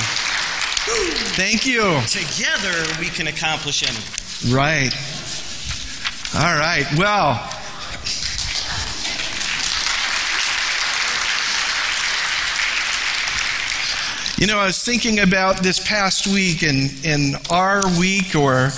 Thank 1.35 1.67
you. 1.67 2.01
Together 2.07 2.85
we 3.01 3.07
can 3.07 3.27
accomplish 3.27 3.83
anything. 3.83 4.55
Right. 4.55 4.95
All 6.35 6.57
right. 6.57 6.87
Well. 6.97 7.53
You 14.39 14.47
know, 14.47 14.59
I 14.59 14.67
was 14.67 14.85
thinking 14.85 15.21
about 15.21 15.63
this 15.63 15.81
past 15.81 16.27
week 16.27 16.63
and, 16.63 16.91
and 17.07 17.37
our 17.51 17.81
week, 17.99 18.35
or 18.37 18.69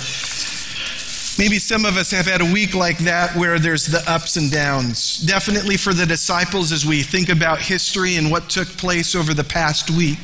maybe 1.39 1.57
some 1.57 1.85
of 1.85 1.95
us 1.95 2.11
have 2.11 2.27
had 2.27 2.41
a 2.41 2.51
week 2.53 2.75
like 2.75 2.97
that 2.97 3.33
where 3.33 3.59
there's 3.59 3.85
the 3.85 4.03
ups 4.11 4.35
and 4.35 4.51
downs. 4.51 5.19
Definitely 5.19 5.77
for 5.77 5.93
the 5.93 6.05
disciples 6.05 6.73
as 6.73 6.85
we 6.85 7.01
think 7.01 7.29
about 7.29 7.61
history 7.61 8.17
and 8.17 8.29
what 8.29 8.49
took 8.49 8.67
place 8.67 9.15
over 9.15 9.33
the 9.33 9.43
past 9.45 9.89
week. 9.89 10.19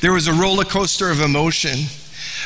There 0.00 0.12
was 0.12 0.28
a 0.28 0.32
roller 0.32 0.64
coaster 0.64 1.10
of 1.10 1.20
emotion 1.20 1.80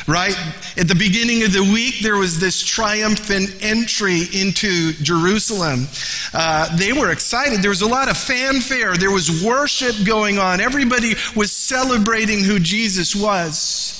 right? 0.07 0.35
At 0.77 0.87
the 0.87 0.95
beginning 0.95 1.43
of 1.43 1.51
the 1.51 1.63
week, 1.63 1.99
there 1.99 2.15
was 2.15 2.39
this 2.39 2.63
triumphant 2.63 3.49
entry 3.61 4.23
into 4.33 4.93
Jerusalem. 4.93 5.87
Uh, 6.33 6.75
they 6.77 6.93
were 6.93 7.11
excited. 7.11 7.61
There 7.61 7.69
was 7.69 7.81
a 7.81 7.87
lot 7.87 8.09
of 8.09 8.17
fanfare. 8.17 8.95
There 8.95 9.11
was 9.11 9.43
worship 9.43 9.95
going 10.05 10.37
on. 10.37 10.61
Everybody 10.61 11.15
was 11.35 11.51
celebrating 11.51 12.43
who 12.43 12.59
Jesus 12.59 13.15
was. 13.15 13.98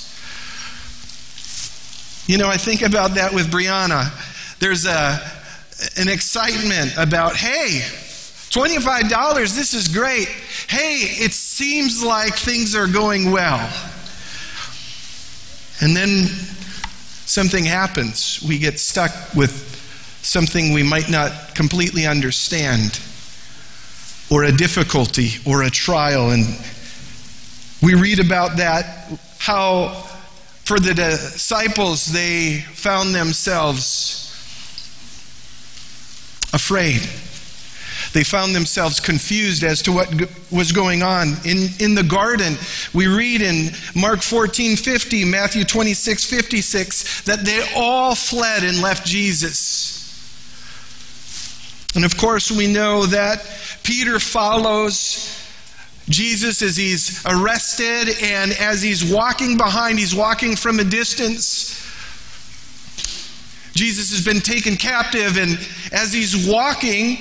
You 2.30 2.38
know, 2.38 2.46
I 2.46 2.58
think 2.58 2.82
about 2.82 3.14
that 3.14 3.34
with 3.34 3.50
Brianna. 3.50 4.08
There's 4.60 4.86
a, 4.86 5.20
an 5.96 6.08
excitement 6.08 6.96
about, 6.96 7.34
hey, 7.34 7.80
$25, 7.80 9.56
this 9.56 9.74
is 9.74 9.88
great. 9.88 10.28
Hey, 10.68 10.98
it 11.24 11.32
seems 11.32 12.04
like 12.04 12.36
things 12.36 12.76
are 12.76 12.86
going 12.86 13.32
well. 13.32 13.58
And 15.80 15.96
then 15.96 16.26
something 17.26 17.64
happens. 17.64 18.40
We 18.46 18.60
get 18.60 18.78
stuck 18.78 19.10
with 19.34 19.50
something 20.22 20.72
we 20.72 20.84
might 20.84 21.10
not 21.10 21.56
completely 21.56 22.06
understand, 22.06 23.00
or 24.30 24.44
a 24.44 24.52
difficulty, 24.52 25.30
or 25.44 25.64
a 25.64 25.70
trial. 25.70 26.30
And 26.30 26.46
we 27.82 27.94
read 27.94 28.20
about 28.24 28.58
that, 28.58 29.18
how 29.38 30.09
for 30.70 30.78
the 30.78 30.94
disciples 30.94 32.06
they 32.06 32.60
found 32.60 33.12
themselves 33.12 34.30
afraid. 36.52 37.00
They 38.12 38.22
found 38.22 38.54
themselves 38.54 39.00
confused 39.00 39.64
as 39.64 39.82
to 39.82 39.90
what 39.90 40.14
was 40.52 40.70
going 40.70 41.02
on. 41.02 41.34
In, 41.44 41.70
in 41.80 41.96
the 41.96 42.04
garden, 42.04 42.54
we 42.94 43.08
read 43.08 43.42
in 43.42 43.70
Mark 43.96 44.22
14 44.22 44.76
50, 44.76 45.24
Matthew 45.24 45.64
26 45.64 46.24
56, 46.24 47.22
that 47.22 47.44
they 47.44 47.68
all 47.74 48.14
fled 48.14 48.62
and 48.62 48.80
left 48.80 49.04
Jesus. 49.04 49.98
And 51.96 52.04
of 52.04 52.16
course, 52.16 52.48
we 52.48 52.72
know 52.72 53.06
that 53.06 53.44
Peter 53.82 54.20
follows 54.20 55.39
Jesus 56.10 56.60
as 56.60 56.76
he's 56.76 57.24
arrested, 57.24 58.16
and 58.22 58.52
as 58.52 58.82
he's 58.82 59.10
walking 59.10 59.56
behind, 59.56 59.98
he's 59.98 60.14
walking 60.14 60.56
from 60.56 60.80
a 60.80 60.84
distance. 60.84 61.86
Jesus 63.74 64.10
has 64.10 64.24
been 64.24 64.40
taken 64.40 64.76
captive, 64.76 65.38
and 65.38 65.58
as 65.92 66.12
he's 66.12 66.48
walking, 66.48 67.18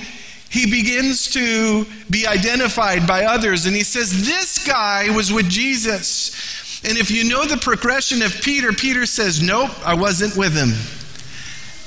he 0.49 0.65
begins 0.65 1.29
to 1.31 1.85
be 2.09 2.25
identified 2.25 3.05
by 3.05 3.25
others. 3.25 3.67
And 3.67 3.75
he 3.75 3.83
says, 3.83 4.25
This 4.25 4.65
guy 4.65 5.15
was 5.15 5.31
with 5.31 5.47
Jesus. 5.47 6.81
And 6.83 6.97
if 6.97 7.11
you 7.11 7.29
know 7.29 7.45
the 7.45 7.57
progression 7.57 8.21
of 8.21 8.33
Peter, 8.41 8.71
Peter 8.73 9.05
says, 9.05 9.41
Nope, 9.41 9.71
I 9.85 9.93
wasn't 9.93 10.35
with 10.35 10.53
him. 10.53 10.73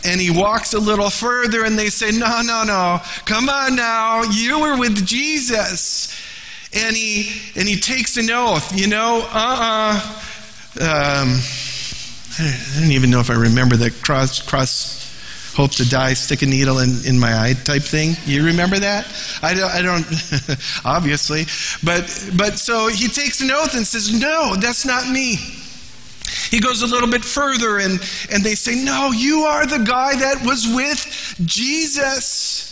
And 0.05 0.21
he 0.21 0.31
walks 0.31 0.75
a 0.75 0.79
little 0.79 1.11
further, 1.11 1.65
and 1.65 1.77
they 1.77 1.89
say, 1.89 2.13
No, 2.13 2.43
no, 2.43 2.63
no, 2.65 3.01
come 3.25 3.49
on 3.49 3.75
now, 3.75 4.23
you 4.23 4.61
were 4.61 4.79
with 4.79 5.05
Jesus. 5.05 6.17
And 6.75 6.97
he 6.97 7.31
and 7.55 7.69
he 7.69 7.79
takes 7.79 8.17
an 8.17 8.31
oath, 8.31 8.79
you 8.79 8.89
know, 8.89 9.27
uh 9.31 10.01
uh 10.01 10.19
um, 10.81 11.39
I 12.39 12.81
don't 12.81 12.93
even 12.93 13.11
know 13.11 13.21
if 13.21 13.29
I 13.29 13.35
remember 13.35 13.77
the 13.77 13.91
cross 13.91 14.41
cross 14.41 15.03
hope 15.55 15.73
to 15.73 15.89
die, 15.89 16.15
stick 16.15 16.43
a 16.43 16.47
needle 16.47 16.79
in, 16.79 17.05
in 17.05 17.19
my 17.19 17.39
eye 17.39 17.53
type 17.53 17.83
thing. 17.83 18.17
You 18.25 18.45
remember 18.47 18.79
that? 18.79 19.07
I 19.43 19.55
don't, 19.55 19.71
I 19.71 19.83
don't 19.83 20.07
obviously. 20.85 21.45
But, 21.85 22.31
but 22.37 22.59
so 22.59 22.89
he 22.89 23.09
takes 23.09 23.41
an 23.41 23.51
oath 23.51 23.75
and 23.75 23.87
says, 23.87 24.19
No, 24.19 24.55
that's 24.57 24.87
not 24.87 25.09
me. 25.09 25.37
He 26.51 26.61
goes 26.61 26.83
a 26.83 26.87
little 26.87 27.11
bit 27.11 27.25
further 27.25 27.79
and, 27.79 28.01
and 28.31 28.43
they 28.43 28.55
say, 28.55 28.83
No, 28.83 29.13
you 29.13 29.41
are 29.43 29.67
the 29.67 29.85
guy 29.85 30.17
that 30.17 30.45
was 30.45 30.67
with 30.67 31.35
Jesus. 31.45 32.72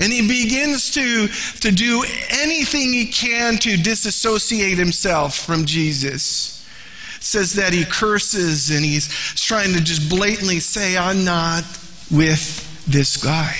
And 0.00 0.12
he 0.12 0.26
begins 0.26 0.90
to, 0.92 1.28
to 1.60 1.70
do 1.70 2.04
anything 2.30 2.92
he 2.92 3.06
can 3.06 3.58
to 3.58 3.76
disassociate 3.76 4.78
himself 4.78 5.36
from 5.36 5.66
Jesus 5.66 6.56
says 7.22 7.52
that 7.52 7.74
he 7.74 7.84
curses 7.84 8.70
and 8.70 8.82
he's 8.82 9.08
trying 9.34 9.74
to 9.74 9.80
just 9.84 10.08
blatantly 10.08 10.58
say, 10.58 10.96
I'm 10.96 11.22
not 11.22 11.64
with 12.10 12.86
this 12.86 13.18
guy. 13.18 13.54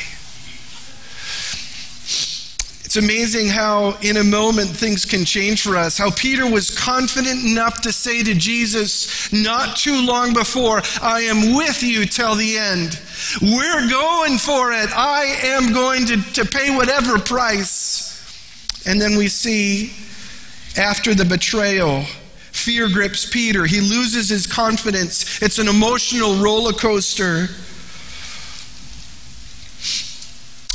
It's 2.91 2.97
amazing 2.97 3.47
how, 3.47 3.97
in 4.03 4.17
a 4.17 4.25
moment, 4.25 4.71
things 4.71 5.05
can 5.05 5.25
change 5.25 5.63
for 5.63 5.77
us. 5.77 5.97
How 5.97 6.11
Peter 6.11 6.51
was 6.51 6.77
confident 6.77 7.45
enough 7.45 7.83
to 7.83 7.93
say 7.93 8.25
to 8.25 8.35
Jesus 8.35 9.33
not 9.33 9.77
too 9.77 10.05
long 10.05 10.35
before, 10.35 10.83
I 11.01 11.21
am 11.21 11.55
with 11.55 11.85
you 11.85 12.05
till 12.05 12.35
the 12.35 12.59
end. 12.59 13.01
We're 13.41 13.89
going 13.89 14.39
for 14.39 14.73
it. 14.73 14.91
I 14.91 15.39
am 15.45 15.73
going 15.73 16.05
to, 16.07 16.17
to 16.33 16.45
pay 16.45 16.75
whatever 16.75 17.21
price. 17.21 18.83
And 18.85 19.01
then 19.01 19.17
we 19.17 19.29
see, 19.29 19.93
after 20.77 21.15
the 21.15 21.25
betrayal, 21.25 22.03
Fear 22.51 22.89
grips 22.89 23.25
Peter. 23.25 23.67
He 23.67 23.81
loses 23.81 24.29
his 24.29 24.49
confidence. 24.49 25.41
It's 25.41 25.61
an 25.61 25.69
emotional 25.69 26.43
roller 26.43 26.73
coaster. 26.73 27.47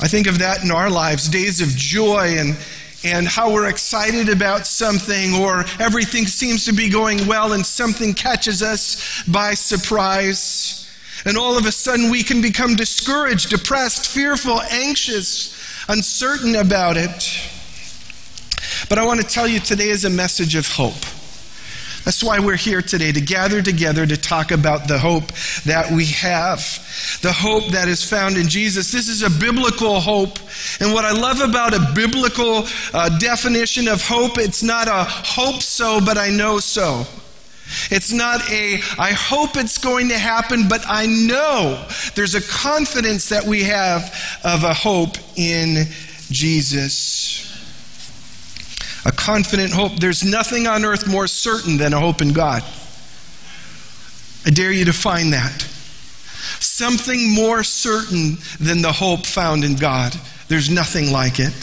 I 0.05 0.07
think 0.07 0.27
of 0.27 0.37
that 0.37 0.63
in 0.63 0.69
our 0.69 0.87
lives 0.87 1.27
days 1.27 1.61
of 1.61 1.69
joy 1.69 2.37
and, 2.37 2.55
and 3.03 3.27
how 3.27 3.51
we're 3.51 3.67
excited 3.67 4.29
about 4.29 4.67
something 4.67 5.33
or 5.33 5.65
everything 5.79 6.27
seems 6.27 6.63
to 6.65 6.73
be 6.73 6.89
going 6.89 7.25
well 7.25 7.53
and 7.53 7.65
something 7.65 8.13
catches 8.13 8.61
us 8.61 9.23
by 9.23 9.55
surprise. 9.55 10.87
And 11.25 11.39
all 11.39 11.57
of 11.57 11.65
a 11.65 11.71
sudden 11.71 12.11
we 12.11 12.21
can 12.21 12.39
become 12.39 12.75
discouraged, 12.75 13.49
depressed, 13.49 14.05
fearful, 14.05 14.61
anxious, 14.61 15.89
uncertain 15.89 16.53
about 16.57 16.97
it. 16.97 17.49
But 18.87 18.99
I 18.99 19.07
want 19.07 19.21
to 19.21 19.25
tell 19.25 19.47
you 19.47 19.59
today 19.59 19.89
is 19.89 20.05
a 20.05 20.09
message 20.11 20.53
of 20.53 20.67
hope. 20.67 21.14
That's 22.05 22.23
why 22.23 22.37
we're 22.37 22.55
here 22.55 22.83
today 22.83 23.11
to 23.11 23.19
gather 23.19 23.63
together 23.63 24.05
to 24.05 24.15
talk 24.15 24.51
about 24.51 24.87
the 24.87 24.99
hope 24.99 25.31
that 25.65 25.91
we 25.91 26.05
have. 26.05 26.59
The 27.23 27.33
hope 27.33 27.71
that 27.71 27.87
is 27.87 28.07
found 28.07 28.37
in 28.37 28.47
Jesus. 28.47 28.91
This 28.91 29.09
is 29.09 29.23
a 29.23 29.29
biblical 29.29 29.99
hope. 29.99 30.37
And 30.79 30.93
what 30.93 31.03
I 31.03 31.11
love 31.11 31.41
about 31.41 31.73
a 31.73 31.93
biblical 31.95 32.67
uh, 32.93 33.17
definition 33.17 33.87
of 33.87 34.07
hope, 34.07 34.37
it's 34.37 34.61
not 34.61 34.87
a 34.87 35.03
hope 35.03 35.63
so, 35.63 35.99
but 35.99 36.19
I 36.19 36.29
know 36.29 36.59
so. 36.59 37.05
It's 37.89 38.11
not 38.11 38.47
a, 38.51 38.75
I 38.99 39.11
hope 39.13 39.57
it's 39.57 39.79
going 39.79 40.09
to 40.09 40.17
happen, 40.17 40.67
but 40.67 40.83
I 40.87 41.07
know. 41.07 41.87
There's 42.13 42.35
a 42.35 42.41
confidence 42.41 43.29
that 43.29 43.45
we 43.45 43.63
have 43.63 44.03
of 44.43 44.63
a 44.63 44.75
hope 44.75 45.17
in 45.35 45.87
Jesus. 46.29 47.44
A 49.05 49.11
confident 49.11 49.71
hope. 49.71 49.99
There's 49.99 50.23
nothing 50.23 50.67
on 50.67 50.83
earth 50.83 51.07
more 51.07 51.27
certain 51.27 51.77
than 51.77 51.93
a 51.93 51.99
hope 51.99 52.21
in 52.21 52.33
God. 52.33 52.63
I 54.45 54.49
dare 54.49 54.71
you 54.71 54.85
to 54.85 54.93
find 54.93 55.33
that. 55.33 55.61
Something 56.59 57.33
more 57.33 57.63
certain 57.63 58.37
than 58.59 58.81
the 58.81 58.91
hope 58.91 59.25
found 59.25 59.63
in 59.63 59.75
God. 59.75 60.15
There's 60.47 60.69
nothing 60.69 61.11
like 61.11 61.39
it. 61.39 61.53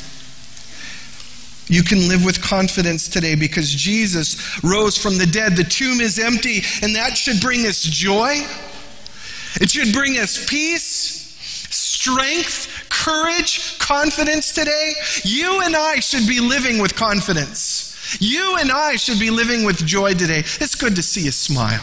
You 1.69 1.83
can 1.83 2.09
live 2.09 2.25
with 2.25 2.43
confidence 2.43 3.09
today 3.09 3.35
because 3.35 3.71
Jesus 3.71 4.63
rose 4.63 4.99
from 4.99 5.17
the 5.17 5.27
dead. 5.27 5.57
The 5.57 5.65
tomb 5.65 6.01
is 6.01 6.19
empty, 6.19 6.63
and 6.83 6.95
that 6.97 7.17
should 7.17 7.41
bring 7.41 7.67
us 7.67 7.83
joy. 7.83 8.43
It 9.61 9.71
should 9.71 9.93
bring 9.93 10.19
us 10.19 10.45
peace, 10.49 11.22
strength, 12.03 12.89
courage, 12.89 13.79
confidence 13.79 14.53
today. 14.53 14.95
You 15.23 15.61
and 15.63 15.77
I 15.77 16.01
should 16.01 16.27
be 16.27 16.41
living 16.41 16.83
with 16.83 16.97
confidence. 16.97 18.19
You 18.21 18.57
and 18.59 18.73
I 18.73 18.97
should 18.97 19.21
be 19.21 19.31
living 19.31 19.65
with 19.65 19.77
joy 19.87 20.15
today. 20.15 20.41
It's 20.41 20.75
good 20.75 20.97
to 20.97 21.03
see 21.03 21.23
you 21.23 21.31
smile. 21.31 21.81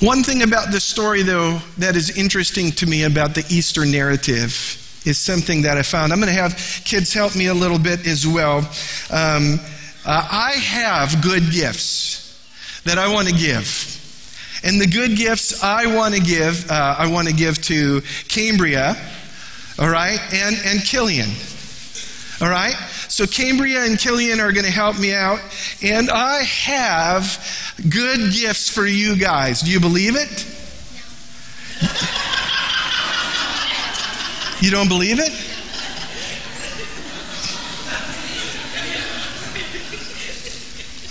One 0.00 0.22
thing 0.22 0.42
about 0.42 0.70
this 0.70 0.84
story, 0.84 1.22
though, 1.22 1.60
that 1.78 1.96
is 1.96 2.16
interesting 2.16 2.70
to 2.72 2.86
me 2.86 3.04
about 3.04 3.34
the 3.34 3.44
Easter 3.48 3.86
narrative 3.86 4.52
is 5.06 5.18
something 5.18 5.62
that 5.62 5.78
I 5.78 5.82
found. 5.82 6.12
I'm 6.12 6.20
going 6.20 6.32
to 6.32 6.40
have 6.40 6.54
kids 6.84 7.14
help 7.14 7.34
me 7.34 7.46
a 7.46 7.54
little 7.54 7.78
bit 7.78 8.06
as 8.06 8.26
well. 8.26 8.58
Um, 9.10 9.58
uh, 10.04 10.28
I 10.30 10.52
have 10.52 11.22
good 11.22 11.50
gifts 11.50 12.82
that 12.84 12.98
I 12.98 13.10
want 13.10 13.28
to 13.28 13.34
give. 13.34 13.97
And 14.62 14.80
the 14.80 14.86
good 14.86 15.16
gifts 15.16 15.62
I 15.62 15.94
want 15.94 16.14
to 16.14 16.20
give, 16.20 16.70
uh, 16.70 16.96
I 16.98 17.06
want 17.10 17.28
to 17.28 17.34
give 17.34 17.60
to 17.62 18.02
Cambria, 18.28 18.96
all 19.78 19.88
right, 19.88 20.18
and, 20.32 20.56
and 20.64 20.80
Killian. 20.80 21.30
All 22.40 22.48
right? 22.48 22.74
So 23.08 23.26
Cambria 23.26 23.84
and 23.84 23.98
Killian 23.98 24.38
are 24.40 24.52
going 24.52 24.64
to 24.64 24.70
help 24.70 24.98
me 24.98 25.14
out. 25.14 25.40
And 25.82 26.08
I 26.10 26.42
have 26.42 27.38
good 27.88 28.32
gifts 28.32 28.68
for 28.68 28.86
you 28.86 29.16
guys. 29.16 29.60
Do 29.60 29.70
you 29.70 29.80
believe 29.80 30.14
it? 30.16 30.54
You 34.60 34.72
don't 34.72 34.88
believe 34.88 35.20
it? 35.20 35.30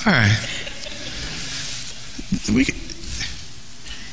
All 0.05 0.11
right. 0.11 0.37
We, 2.53 2.65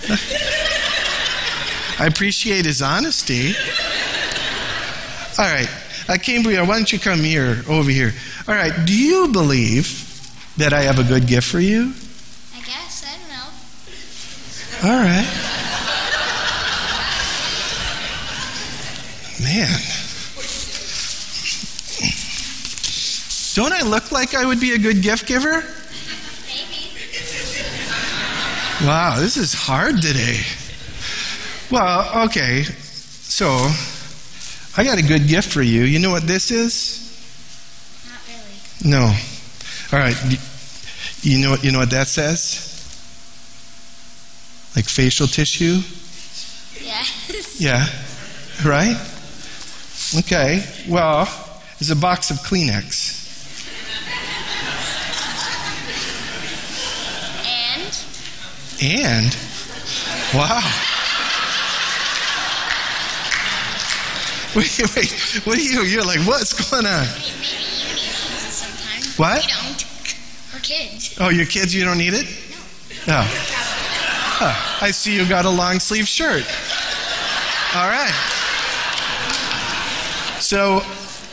I 1.99 2.07
appreciate 2.07 2.65
his 2.67 2.83
honesty. 2.83 3.55
All 5.39 5.47
right. 5.47 5.69
Uh, 6.09 6.19
Cambria, 6.19 6.65
why 6.65 6.77
don't 6.77 6.93
you 6.93 6.99
come 6.99 7.21
here, 7.21 7.63
over 7.69 7.91
here? 7.91 8.13
All 8.47 8.55
right. 8.55 8.73
Do 8.85 8.97
you 8.97 9.29
believe 9.29 10.11
that 10.59 10.73
I 10.73 10.83
have 10.83 10.99
a 10.99 11.05
good 11.05 11.27
gift 11.27 11.49
for 11.49 11.61
you? 11.61 11.95
I 12.55 12.61
guess. 12.61 13.05
I 13.07 13.17
don't 13.19 13.31
know. 13.31 13.49
All 14.91 15.01
right. 15.01 15.27
Man. 19.43 19.81
Don't 23.55 23.73
I 23.73 23.83
look 23.89 24.13
like 24.13 24.35
I 24.35 24.45
would 24.45 24.61
be 24.61 24.75
a 24.75 24.79
good 24.79 25.01
gift 25.01 25.27
giver? 25.27 25.65
Wow, 28.85 29.17
this 29.19 29.39
is 29.39 29.55
hard 29.55 30.03
today. 30.03 30.41
Well, 31.71 32.27
okay. 32.27 32.65
So, 32.65 33.47
I 34.77 34.85
got 34.85 34.99
a 34.99 35.03
good 35.03 35.27
gift 35.27 35.51
for 35.51 35.63
you. 35.63 35.85
You 35.85 35.99
know 36.01 36.11
what 36.11 36.27
this 36.27 36.51
is? 36.51 37.01
Not 38.07 38.21
really. 38.29 38.91
No. 38.91 39.17
All 39.91 39.99
right. 39.99 40.15
You 41.23 41.39
know 41.39 41.57
you 41.63 41.73
know 41.73 41.79
what 41.79 41.91
that 41.91 42.09
says? 42.09 42.73
Like 44.77 44.85
facial 44.85 45.29
tissue? 45.29 45.81
Yes. 46.85 47.59
Yeah. 47.59 47.87
Right? 48.63 49.01
Okay. 50.19 50.63
Well, 50.87 51.27
it's 51.81 51.89
a 51.89 51.97
box 51.97 52.31
of 52.31 52.37
Kleenex. 52.41 53.24
And 58.85 59.35
wow. 60.35 60.61
Wait, 64.55 64.79
wait. 64.95 65.11
What 65.45 65.59
are 65.59 65.61
you? 65.61 65.83
You're 65.83 66.05
like, 66.05 66.21
what's 66.21 66.53
going 66.71 66.87
on? 66.87 67.07
maybe 67.07 67.25
you 67.25 67.57
need 67.57 67.97
these 67.97 68.55
sometimes. 68.55 69.19
What? 69.19 69.43
We 69.43 69.51
don't. 69.51 69.85
We're 70.53 70.61
kids. 70.61 71.17
Oh, 71.19 71.29
your 71.31 71.47
kids, 71.47 71.75
you 71.75 71.85
don't 71.85 71.99
need 71.99 72.15
it? 72.15 72.27
No. 73.09 73.25
Oh, 74.41 74.79
I 74.81 74.93
see 74.93 75.17
you 75.17 75.29
got 75.29 75.45
a 75.45 75.51
long 75.51 75.81
sleeve 75.81 76.07
shirt. 76.07 76.45
All 77.75 77.89
right. 77.89 78.15
So 80.41 80.81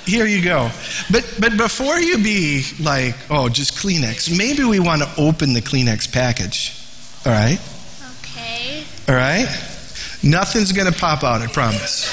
here 0.06 0.26
you 0.26 0.44
go. 0.44 0.72
But 1.12 1.32
but 1.40 1.58
before 1.58 2.00
you 2.00 2.18
be 2.24 2.64
like, 2.80 3.16
oh, 3.30 3.50
just 3.50 3.76
Kleenex, 3.76 4.36
maybe 4.36 4.64
we 4.64 4.80
want 4.80 5.04
to 5.04 5.10
open 5.18 5.54
the 5.54 5.62
Kleenex 5.62 6.12
package. 6.12 6.81
All 7.26 7.32
right? 7.32 7.60
Okay. 8.20 8.84
All 9.08 9.16
right? 9.16 9.48
Nothing's 10.24 10.72
going 10.72 10.92
to 10.92 10.98
pop 10.98 11.24
out, 11.24 11.42
I 11.42 11.48
promise. 11.48 12.10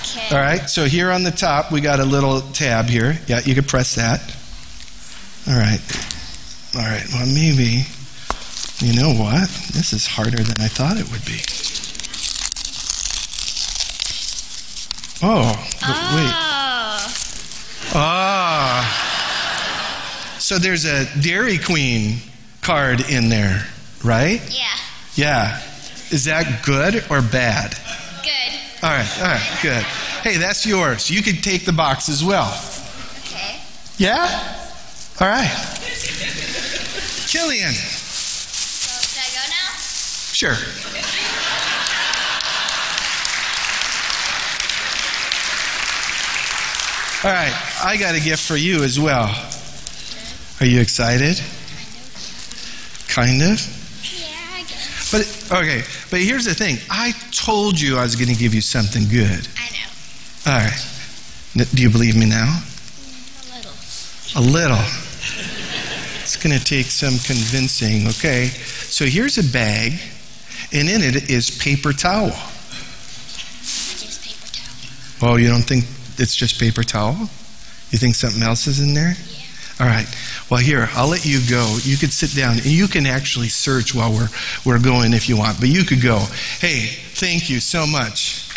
Okay. 0.00 0.34
All 0.34 0.40
right? 0.40 0.68
So 0.68 0.84
here 0.84 1.10
on 1.10 1.22
the 1.22 1.30
top, 1.30 1.70
we 1.72 1.80
got 1.80 2.00
a 2.00 2.04
little 2.04 2.40
tab 2.40 2.86
here. 2.86 3.18
Yeah, 3.26 3.40
you 3.44 3.54
can 3.54 3.64
press 3.64 3.94
that. 3.96 4.20
All 5.48 5.58
right. 5.58 5.80
All 6.76 6.82
right. 6.82 7.04
Well, 7.12 7.26
maybe. 7.26 7.84
You 8.78 8.94
know 9.00 9.12
what? 9.12 9.48
This 9.72 9.92
is 9.92 10.06
harder 10.06 10.42
than 10.42 10.60
I 10.60 10.68
thought 10.68 10.96
it 10.96 11.08
would 11.10 11.24
be. 11.24 11.40
Oh, 15.24 15.52
but 15.80 15.96
wait. 16.16 16.32
Oh. 16.34 17.94
Ah. 17.94 19.08
So 20.40 20.58
there's 20.58 20.84
a 20.84 21.06
Dairy 21.20 21.58
Queen 21.58 22.18
card 22.60 23.08
in 23.08 23.28
there, 23.28 23.64
right? 24.04 24.40
Yeah. 24.50 24.66
Yeah. 25.14 25.60
Is 26.10 26.24
that 26.24 26.62
good 26.64 27.04
or 27.10 27.22
bad? 27.22 27.74
Good. 28.22 28.60
All 28.82 28.90
right, 28.90 29.18
all 29.18 29.26
right, 29.28 29.58
good. 29.62 29.82
Hey, 30.22 30.36
that's 30.36 30.66
yours. 30.66 31.10
You 31.10 31.22
can 31.22 31.36
take 31.36 31.64
the 31.64 31.72
box 31.72 32.08
as 32.08 32.22
well. 32.24 32.48
Okay. 33.20 33.60
Yeah? 33.96 34.26
All 35.20 35.28
right. 35.28 35.50
Killian. 37.28 37.72
So 37.72 39.00
should 39.02 39.22
I 39.22 39.30
go 39.32 39.48
now? 39.48 39.72
Sure. 40.32 40.56
All 47.24 47.30
right, 47.30 47.54
I 47.84 47.96
got 47.98 48.16
a 48.16 48.20
gift 48.20 48.42
for 48.42 48.56
you 48.56 48.82
as 48.82 48.98
well. 48.98 49.30
Are 50.60 50.66
you 50.66 50.80
excited? 50.80 51.40
Kind 53.08 53.42
of. 53.42 53.81
Yeah, 55.12 55.18
I 55.18 55.22
guess. 55.22 55.48
But 55.50 55.58
okay, 55.58 55.82
but 56.10 56.20
here's 56.20 56.44
the 56.44 56.54
thing. 56.54 56.78
I 56.90 57.12
told 57.30 57.80
you 57.80 57.98
I 57.98 58.02
was 58.02 58.16
going 58.16 58.28
to 58.28 58.34
give 58.34 58.54
you 58.54 58.60
something 58.60 59.08
good. 59.08 59.48
I 59.56 59.70
know. 59.70 60.52
All 60.52 60.58
right. 60.58 60.88
Do 61.74 61.82
you 61.82 61.90
believe 61.90 62.16
me 62.16 62.26
now? 62.26 62.60
Mm, 62.60 64.36
a 64.36 64.40
little. 64.40 64.78
A 64.78 64.78
little. 64.80 64.84
It's 66.22 66.36
going 66.36 66.58
to 66.58 66.64
take 66.64 66.86
some 66.86 67.18
convincing. 67.18 68.08
Okay. 68.08 68.46
So 68.46 69.04
here's 69.04 69.38
a 69.38 69.44
bag, 69.44 69.92
and 70.72 70.88
in 70.88 71.02
it 71.02 71.30
is 71.30 71.50
paper 71.50 71.92
towel. 71.92 72.32
Oh, 75.24 75.36
you 75.36 75.48
don't 75.48 75.62
think 75.62 75.84
it's 76.18 76.34
just 76.34 76.58
paper 76.58 76.82
towel? 76.82 77.28
You 77.90 77.98
think 77.98 78.14
something 78.14 78.42
else 78.42 78.66
is 78.66 78.80
in 78.80 78.94
there? 78.94 79.14
All 79.80 79.86
right. 79.86 80.06
Well, 80.50 80.60
here, 80.60 80.88
I'll 80.92 81.08
let 81.08 81.24
you 81.24 81.40
go. 81.48 81.78
You 81.82 81.96
could 81.96 82.12
sit 82.12 82.34
down 82.38 82.52
and 82.52 82.66
you 82.66 82.86
can 82.86 83.06
actually 83.06 83.48
search 83.48 83.94
while 83.94 84.12
we're, 84.12 84.28
we're 84.64 84.78
going 84.78 85.12
if 85.14 85.28
you 85.28 85.36
want, 85.36 85.58
but 85.58 85.68
you 85.68 85.84
could 85.84 86.02
go. 86.02 86.18
Hey, 86.60 86.86
thank 87.14 87.48
you 87.48 87.58
so 87.58 87.86
much. 87.86 88.48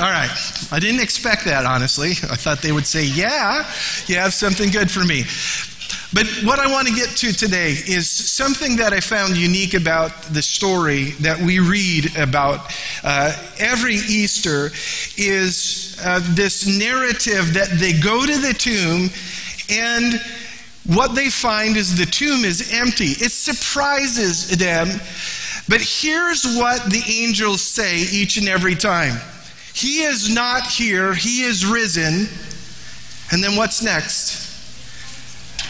All 0.00 0.10
right. 0.12 0.30
I 0.70 0.78
didn't 0.78 1.00
expect 1.00 1.44
that, 1.46 1.64
honestly. 1.66 2.10
I 2.10 2.36
thought 2.36 2.62
they 2.62 2.70
would 2.70 2.86
say, 2.86 3.04
yeah, 3.04 3.66
you 4.06 4.14
have 4.14 4.32
something 4.32 4.70
good 4.70 4.90
for 4.90 5.04
me. 5.04 5.24
But 6.14 6.26
what 6.42 6.58
I 6.58 6.70
want 6.70 6.88
to 6.88 6.94
get 6.94 7.10
to 7.18 7.32
today 7.34 7.72
is 7.72 8.10
something 8.10 8.76
that 8.76 8.94
I 8.94 9.00
found 9.00 9.36
unique 9.36 9.74
about 9.74 10.10
the 10.32 10.40
story 10.40 11.10
that 11.20 11.38
we 11.38 11.58
read 11.58 12.16
about 12.16 12.60
uh, 13.04 13.36
every 13.58 13.96
Easter 13.96 14.70
is 15.18 16.00
uh, 16.02 16.20
this 16.30 16.66
narrative 16.66 17.52
that 17.52 17.68
they 17.78 17.92
go 17.92 18.24
to 18.24 18.38
the 18.38 18.54
tomb 18.54 19.10
and 19.70 20.18
what 20.86 21.14
they 21.14 21.28
find 21.28 21.76
is 21.76 21.98
the 21.98 22.06
tomb 22.06 22.46
is 22.46 22.72
empty. 22.72 23.10
It 23.10 23.30
surprises 23.30 24.56
them. 24.56 24.88
But 25.68 25.82
here's 25.82 26.56
what 26.56 26.90
the 26.90 27.02
angels 27.06 27.60
say 27.60 27.98
each 27.98 28.38
and 28.38 28.48
every 28.48 28.74
time. 28.74 29.20
He 29.74 30.04
is 30.04 30.34
not 30.34 30.66
here, 30.66 31.12
he 31.12 31.42
is 31.42 31.66
risen. 31.66 32.28
And 33.30 33.44
then 33.44 33.56
what's 33.56 33.82
next? 33.82 34.47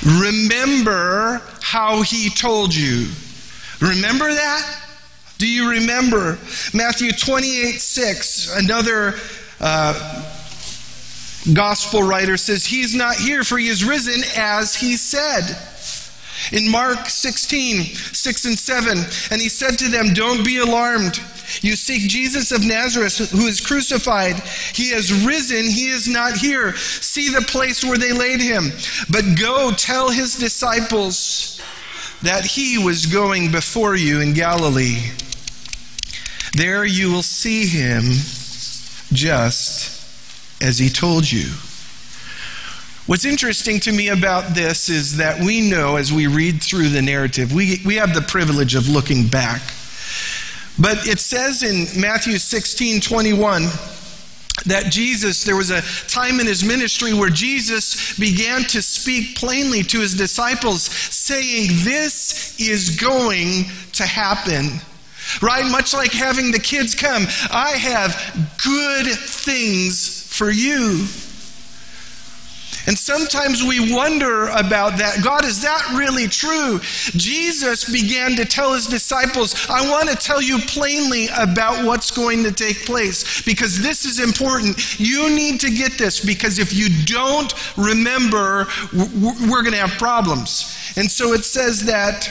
Remember 0.04 1.42
how 1.60 2.02
he 2.02 2.30
told 2.30 2.74
you. 2.74 3.08
Remember 3.80 4.32
that? 4.32 4.82
Do 5.38 5.48
you 5.48 5.70
remember? 5.70 6.38
Matthew 6.74 7.12
28 7.12 7.80
6, 7.80 8.56
another 8.56 9.14
uh, 9.60 10.24
gospel 11.52 12.02
writer 12.02 12.36
says, 12.36 12.66
He's 12.66 12.94
not 12.94 13.16
here, 13.16 13.44
for 13.44 13.56
he 13.58 13.68
is 13.68 13.84
risen 13.84 14.22
as 14.36 14.74
he 14.74 14.96
said. 14.96 15.56
In 16.52 16.70
Mark 16.70 17.08
16, 17.08 17.94
6 17.94 18.44
and 18.44 18.58
7, 18.58 18.98
and 19.30 19.40
he 19.40 19.48
said 19.48 19.78
to 19.78 19.88
them, 19.88 20.14
Don't 20.14 20.44
be 20.44 20.58
alarmed. 20.58 21.20
You 21.62 21.76
seek 21.76 22.08
Jesus 22.08 22.52
of 22.52 22.64
Nazareth, 22.64 23.30
who 23.30 23.46
is 23.46 23.60
crucified. 23.60 24.40
He 24.74 24.90
has 24.90 25.24
risen. 25.24 25.64
He 25.64 25.88
is 25.88 26.08
not 26.08 26.36
here. 26.36 26.76
See 26.76 27.28
the 27.30 27.42
place 27.42 27.82
where 27.82 27.96
they 27.96 28.12
laid 28.12 28.40
him. 28.40 28.70
But 29.10 29.38
go 29.38 29.72
tell 29.72 30.10
his 30.10 30.36
disciples 30.36 31.60
that 32.22 32.44
he 32.44 32.78
was 32.78 33.06
going 33.06 33.50
before 33.50 33.96
you 33.96 34.20
in 34.20 34.34
Galilee. 34.34 35.12
There 36.54 36.84
you 36.84 37.12
will 37.12 37.22
see 37.22 37.66
him 37.66 38.02
just 39.12 40.62
as 40.62 40.78
he 40.78 40.88
told 40.88 41.30
you. 41.30 41.50
What's 43.08 43.24
interesting 43.24 43.80
to 43.80 43.92
me 43.92 44.08
about 44.08 44.54
this 44.54 44.90
is 44.90 45.16
that 45.16 45.40
we 45.40 45.62
know 45.70 45.96
as 45.96 46.12
we 46.12 46.26
read 46.26 46.62
through 46.62 46.90
the 46.90 47.00
narrative, 47.00 47.54
we, 47.54 47.80
we 47.86 47.94
have 47.94 48.12
the 48.12 48.20
privilege 48.20 48.74
of 48.74 48.86
looking 48.86 49.26
back. 49.26 49.62
But 50.78 51.06
it 51.08 51.18
says 51.18 51.62
in 51.62 51.98
Matthew 51.98 52.36
16 52.36 53.00
21 53.00 53.62
that 54.66 54.92
Jesus, 54.92 55.42
there 55.42 55.56
was 55.56 55.70
a 55.70 55.80
time 56.06 56.38
in 56.38 56.46
his 56.46 56.62
ministry 56.62 57.14
where 57.14 57.30
Jesus 57.30 58.18
began 58.18 58.64
to 58.64 58.82
speak 58.82 59.36
plainly 59.36 59.82
to 59.84 60.00
his 60.00 60.14
disciples, 60.14 60.82
saying, 60.82 61.68
This 61.84 62.60
is 62.60 63.00
going 63.00 63.64
to 63.92 64.04
happen. 64.04 64.82
Right? 65.40 65.64
Much 65.70 65.94
like 65.94 66.12
having 66.12 66.52
the 66.52 66.58
kids 66.58 66.94
come, 66.94 67.22
I 67.50 67.70
have 67.70 68.58
good 68.62 69.06
things 69.06 70.30
for 70.30 70.50
you. 70.50 71.06
And 72.88 72.98
sometimes 72.98 73.62
we 73.62 73.92
wonder 73.92 74.48
about 74.48 74.96
that. 74.96 75.22
God, 75.22 75.44
is 75.44 75.60
that 75.60 75.92
really 75.94 76.26
true? 76.26 76.80
Jesus 77.12 77.84
began 77.84 78.34
to 78.36 78.46
tell 78.46 78.72
his 78.72 78.86
disciples, 78.86 79.68
I 79.68 79.90
want 79.90 80.08
to 80.08 80.16
tell 80.16 80.40
you 80.40 80.58
plainly 80.60 81.28
about 81.36 81.84
what's 81.84 82.10
going 82.10 82.42
to 82.44 82.50
take 82.50 82.86
place 82.86 83.42
because 83.42 83.82
this 83.82 84.06
is 84.06 84.20
important. 84.20 84.98
You 84.98 85.28
need 85.28 85.60
to 85.60 85.70
get 85.70 85.98
this 85.98 86.24
because 86.24 86.58
if 86.58 86.72
you 86.72 86.88
don't 87.04 87.52
remember, 87.76 88.66
we're 88.94 89.62
going 89.62 89.72
to 89.72 89.86
have 89.86 89.98
problems. 89.98 90.94
And 90.96 91.10
so 91.10 91.34
it 91.34 91.44
says 91.44 91.84
that. 91.84 92.24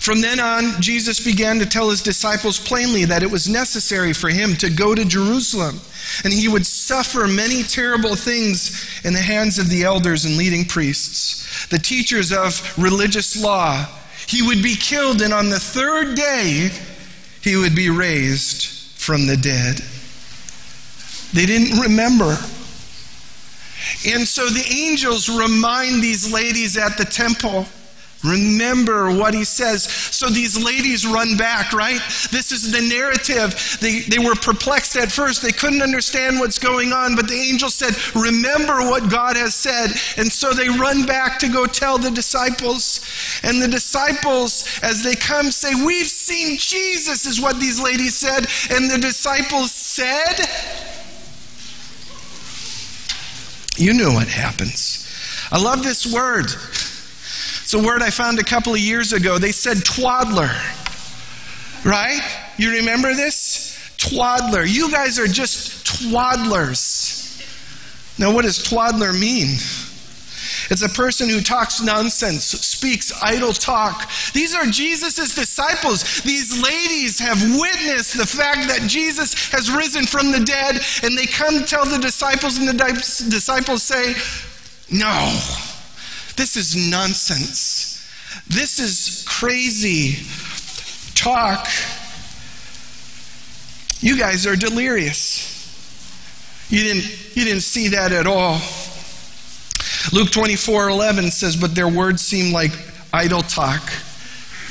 From 0.00 0.20
then 0.20 0.40
on, 0.40 0.80
Jesus 0.80 1.24
began 1.24 1.60
to 1.60 1.66
tell 1.66 1.90
his 1.90 2.02
disciples 2.02 2.58
plainly 2.58 3.04
that 3.04 3.22
it 3.22 3.30
was 3.30 3.48
necessary 3.48 4.12
for 4.12 4.30
him 4.30 4.56
to 4.56 4.68
go 4.68 4.96
to 4.96 5.04
Jerusalem 5.04 5.78
and 6.24 6.32
he 6.32 6.48
would 6.48 6.66
suffer 6.66 7.26
many 7.26 7.62
terrible 7.62 8.14
things 8.14 9.00
in 9.04 9.12
the 9.12 9.20
hands 9.20 9.58
of 9.58 9.68
the 9.68 9.84
elders 9.84 10.24
and 10.24 10.36
leading 10.36 10.64
priests, 10.64 11.66
the 11.68 11.78
teachers 11.78 12.32
of 12.32 12.60
religious 12.78 13.40
law. 13.40 13.86
He 14.26 14.42
would 14.42 14.62
be 14.62 14.74
killed, 14.74 15.22
and 15.22 15.32
on 15.32 15.48
the 15.48 15.60
third 15.60 16.14
day, 16.14 16.70
he 17.40 17.56
would 17.56 17.74
be 17.74 17.90
raised 17.90 18.66
from 18.98 19.26
the 19.26 19.36
dead. 19.36 19.80
They 21.32 21.46
didn't 21.46 21.80
remember. 21.80 22.36
And 24.06 24.26
so 24.26 24.48
the 24.48 24.66
angels 24.70 25.28
remind 25.28 26.02
these 26.02 26.30
ladies 26.32 26.76
at 26.76 26.98
the 26.98 27.04
temple 27.04 27.66
Remember 28.24 29.16
what 29.16 29.32
he 29.32 29.44
says. 29.44 29.84
So 29.84 30.28
these 30.28 30.62
ladies 30.62 31.06
run 31.06 31.36
back, 31.36 31.72
right? 31.72 32.00
This 32.32 32.50
is 32.50 32.72
the 32.72 32.80
narrative. 32.80 33.78
They, 33.80 34.00
they 34.00 34.18
were 34.18 34.34
perplexed 34.34 34.96
at 34.96 35.12
first. 35.12 35.40
They 35.40 35.52
couldn't 35.52 35.82
understand 35.82 36.40
what's 36.40 36.58
going 36.58 36.92
on, 36.92 37.14
but 37.14 37.28
the 37.28 37.38
angel 37.38 37.70
said, 37.70 37.94
Remember 38.16 38.78
what 38.78 39.08
God 39.08 39.36
has 39.36 39.54
said. 39.54 39.90
And 40.16 40.30
so 40.30 40.52
they 40.52 40.68
run 40.68 41.06
back 41.06 41.38
to 41.40 41.48
go 41.48 41.66
tell 41.66 41.96
the 41.96 42.10
disciples. 42.10 43.00
And 43.44 43.62
the 43.62 43.68
disciples, 43.68 44.80
as 44.82 45.04
they 45.04 45.14
come, 45.14 45.52
say, 45.52 45.72
We've 45.86 46.08
seen 46.08 46.58
Jesus, 46.58 47.24
is 47.24 47.40
what 47.40 47.60
these 47.60 47.80
ladies 47.80 48.16
said. 48.16 48.46
And 48.74 48.90
the 48.90 48.98
disciples 48.98 49.70
said, 49.70 50.44
You 53.76 53.94
know 53.94 54.12
what 54.12 54.26
happens. 54.26 55.04
I 55.52 55.62
love 55.62 55.84
this 55.84 56.12
word. 56.12 56.50
It's 57.68 57.74
a 57.74 57.78
word 57.78 58.00
I 58.00 58.08
found 58.08 58.38
a 58.38 58.44
couple 58.44 58.72
of 58.72 58.80
years 58.80 59.12
ago. 59.12 59.36
They 59.36 59.52
said 59.52 59.84
twaddler. 59.84 60.48
Right? 61.84 62.22
You 62.56 62.70
remember 62.70 63.14
this? 63.14 63.78
Twaddler. 63.98 64.64
You 64.64 64.90
guys 64.90 65.18
are 65.18 65.26
just 65.26 65.86
twaddlers. 65.86 67.36
Now, 68.18 68.32
what 68.32 68.46
does 68.46 68.62
twaddler 68.62 69.12
mean? 69.12 69.48
It's 70.70 70.80
a 70.80 70.88
person 70.88 71.28
who 71.28 71.42
talks 71.42 71.82
nonsense, 71.82 72.44
speaks 72.44 73.12
idle 73.22 73.52
talk. 73.52 74.10
These 74.32 74.54
are 74.54 74.64
Jesus' 74.64 75.34
disciples. 75.34 76.22
These 76.22 76.62
ladies 76.62 77.18
have 77.18 77.38
witnessed 77.60 78.16
the 78.16 78.24
fact 78.24 78.66
that 78.68 78.88
Jesus 78.88 79.50
has 79.50 79.70
risen 79.70 80.06
from 80.06 80.32
the 80.32 80.40
dead, 80.40 80.80
and 81.02 81.18
they 81.18 81.26
come 81.26 81.66
tell 81.66 81.84
the 81.84 81.98
disciples, 81.98 82.56
and 82.56 82.66
the 82.66 83.26
disciples 83.28 83.82
say, 83.82 84.14
No, 84.90 85.38
this 86.38 86.56
is 86.56 86.76
nonsense. 86.76 88.08
This 88.46 88.78
is 88.78 89.24
crazy 89.26 90.24
talk. 91.14 91.66
You 94.00 94.16
guys 94.16 94.46
are 94.46 94.54
delirious. 94.54 95.56
You 96.70 96.82
didn't, 96.84 97.36
you 97.36 97.44
didn't 97.44 97.62
see 97.62 97.88
that 97.88 98.12
at 98.12 98.26
all. 98.26 98.60
Luke 100.12 100.30
24 100.30 100.88
11 100.88 101.30
says, 101.32 101.56
But 101.56 101.74
their 101.74 101.88
words 101.88 102.22
seemed 102.22 102.52
like 102.52 102.72
idle 103.12 103.42
talk 103.42 103.82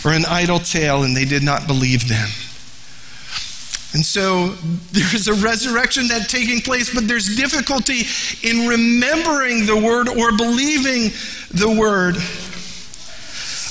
or 0.06 0.14
an 0.14 0.26
idle 0.26 0.60
tale, 0.60 1.04
and 1.04 1.16
they 1.16 1.26
did 1.26 1.44
not 1.44 1.68
believe 1.68 2.08
them. 2.08 2.30
And 3.98 4.06
so 4.06 4.50
there 4.92 5.16
is 5.16 5.28
a 5.28 5.34
resurrection 5.34 6.08
that's 6.08 6.32
taking 6.32 6.62
place, 6.62 6.94
but 6.94 7.08
there's 7.08 7.36
difficulty 7.36 8.04
in 8.48 8.68
remembering 8.68 9.66
the 9.66 9.76
word 9.76 10.08
or 10.08 10.38
believing 10.38 11.10
the 11.50 11.68
word. 11.68 12.16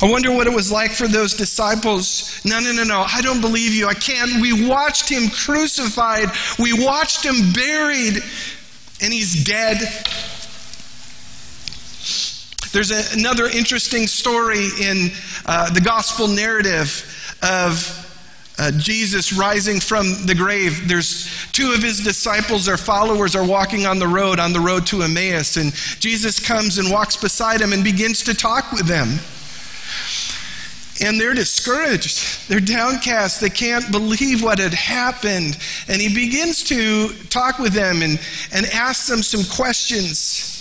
I 0.02 0.10
wonder 0.10 0.32
what 0.32 0.48
it 0.48 0.52
was 0.52 0.72
like 0.72 0.90
for 0.90 1.06
those 1.06 1.34
disciples. 1.34 2.44
No, 2.44 2.58
no, 2.58 2.72
no, 2.72 2.82
no. 2.82 3.04
I 3.06 3.20
don't 3.22 3.40
believe 3.40 3.72
you. 3.72 3.86
I 3.86 3.94
can't. 3.94 4.42
We 4.42 4.68
watched 4.68 5.08
him 5.08 5.30
crucified, 5.30 6.30
we 6.58 6.72
watched 6.84 7.24
him 7.24 7.52
buried, 7.52 8.16
and 9.00 9.12
he's 9.12 9.44
dead. 9.44 9.78
There's 12.72 12.90
a, 12.90 13.16
another 13.16 13.46
interesting 13.46 14.08
story 14.08 14.70
in 14.80 15.12
uh, 15.46 15.72
the 15.72 15.80
gospel 15.80 16.26
narrative 16.26 17.36
of 17.44 18.02
uh, 18.58 18.70
Jesus 18.72 19.32
rising 19.32 19.80
from 19.80 20.26
the 20.26 20.34
grave. 20.34 20.88
There's 20.88 21.28
two 21.52 21.72
of 21.72 21.82
his 21.82 22.00
disciples 22.02 22.68
or 22.68 22.76
followers 22.76 23.36
are 23.36 23.46
walking 23.46 23.86
on 23.86 23.98
the 23.98 24.08
road, 24.08 24.38
on 24.38 24.52
the 24.52 24.60
road 24.60 24.86
to 24.88 25.02
Emmaus, 25.02 25.56
and 25.56 25.74
Jesus 26.00 26.40
comes 26.40 26.78
and 26.78 26.90
walks 26.90 27.16
beside 27.16 27.60
him 27.60 27.72
and 27.72 27.84
begins 27.84 28.22
to 28.24 28.34
talk 28.34 28.72
with 28.72 28.86
them. 28.86 29.18
and 31.04 31.20
they're 31.20 31.34
discouraged. 31.34 32.48
They're 32.48 32.60
downcast. 32.60 33.40
They 33.40 33.50
can't 33.50 33.90
believe 33.92 34.42
what 34.42 34.58
had 34.58 34.72
happened. 34.72 35.58
And 35.88 36.00
he 36.00 36.14
begins 36.14 36.64
to 36.64 37.08
talk 37.28 37.58
with 37.58 37.74
them 37.74 38.00
and, 38.00 38.18
and 38.52 38.64
ask 38.72 39.06
them 39.06 39.22
some 39.22 39.44
questions. 39.54 40.55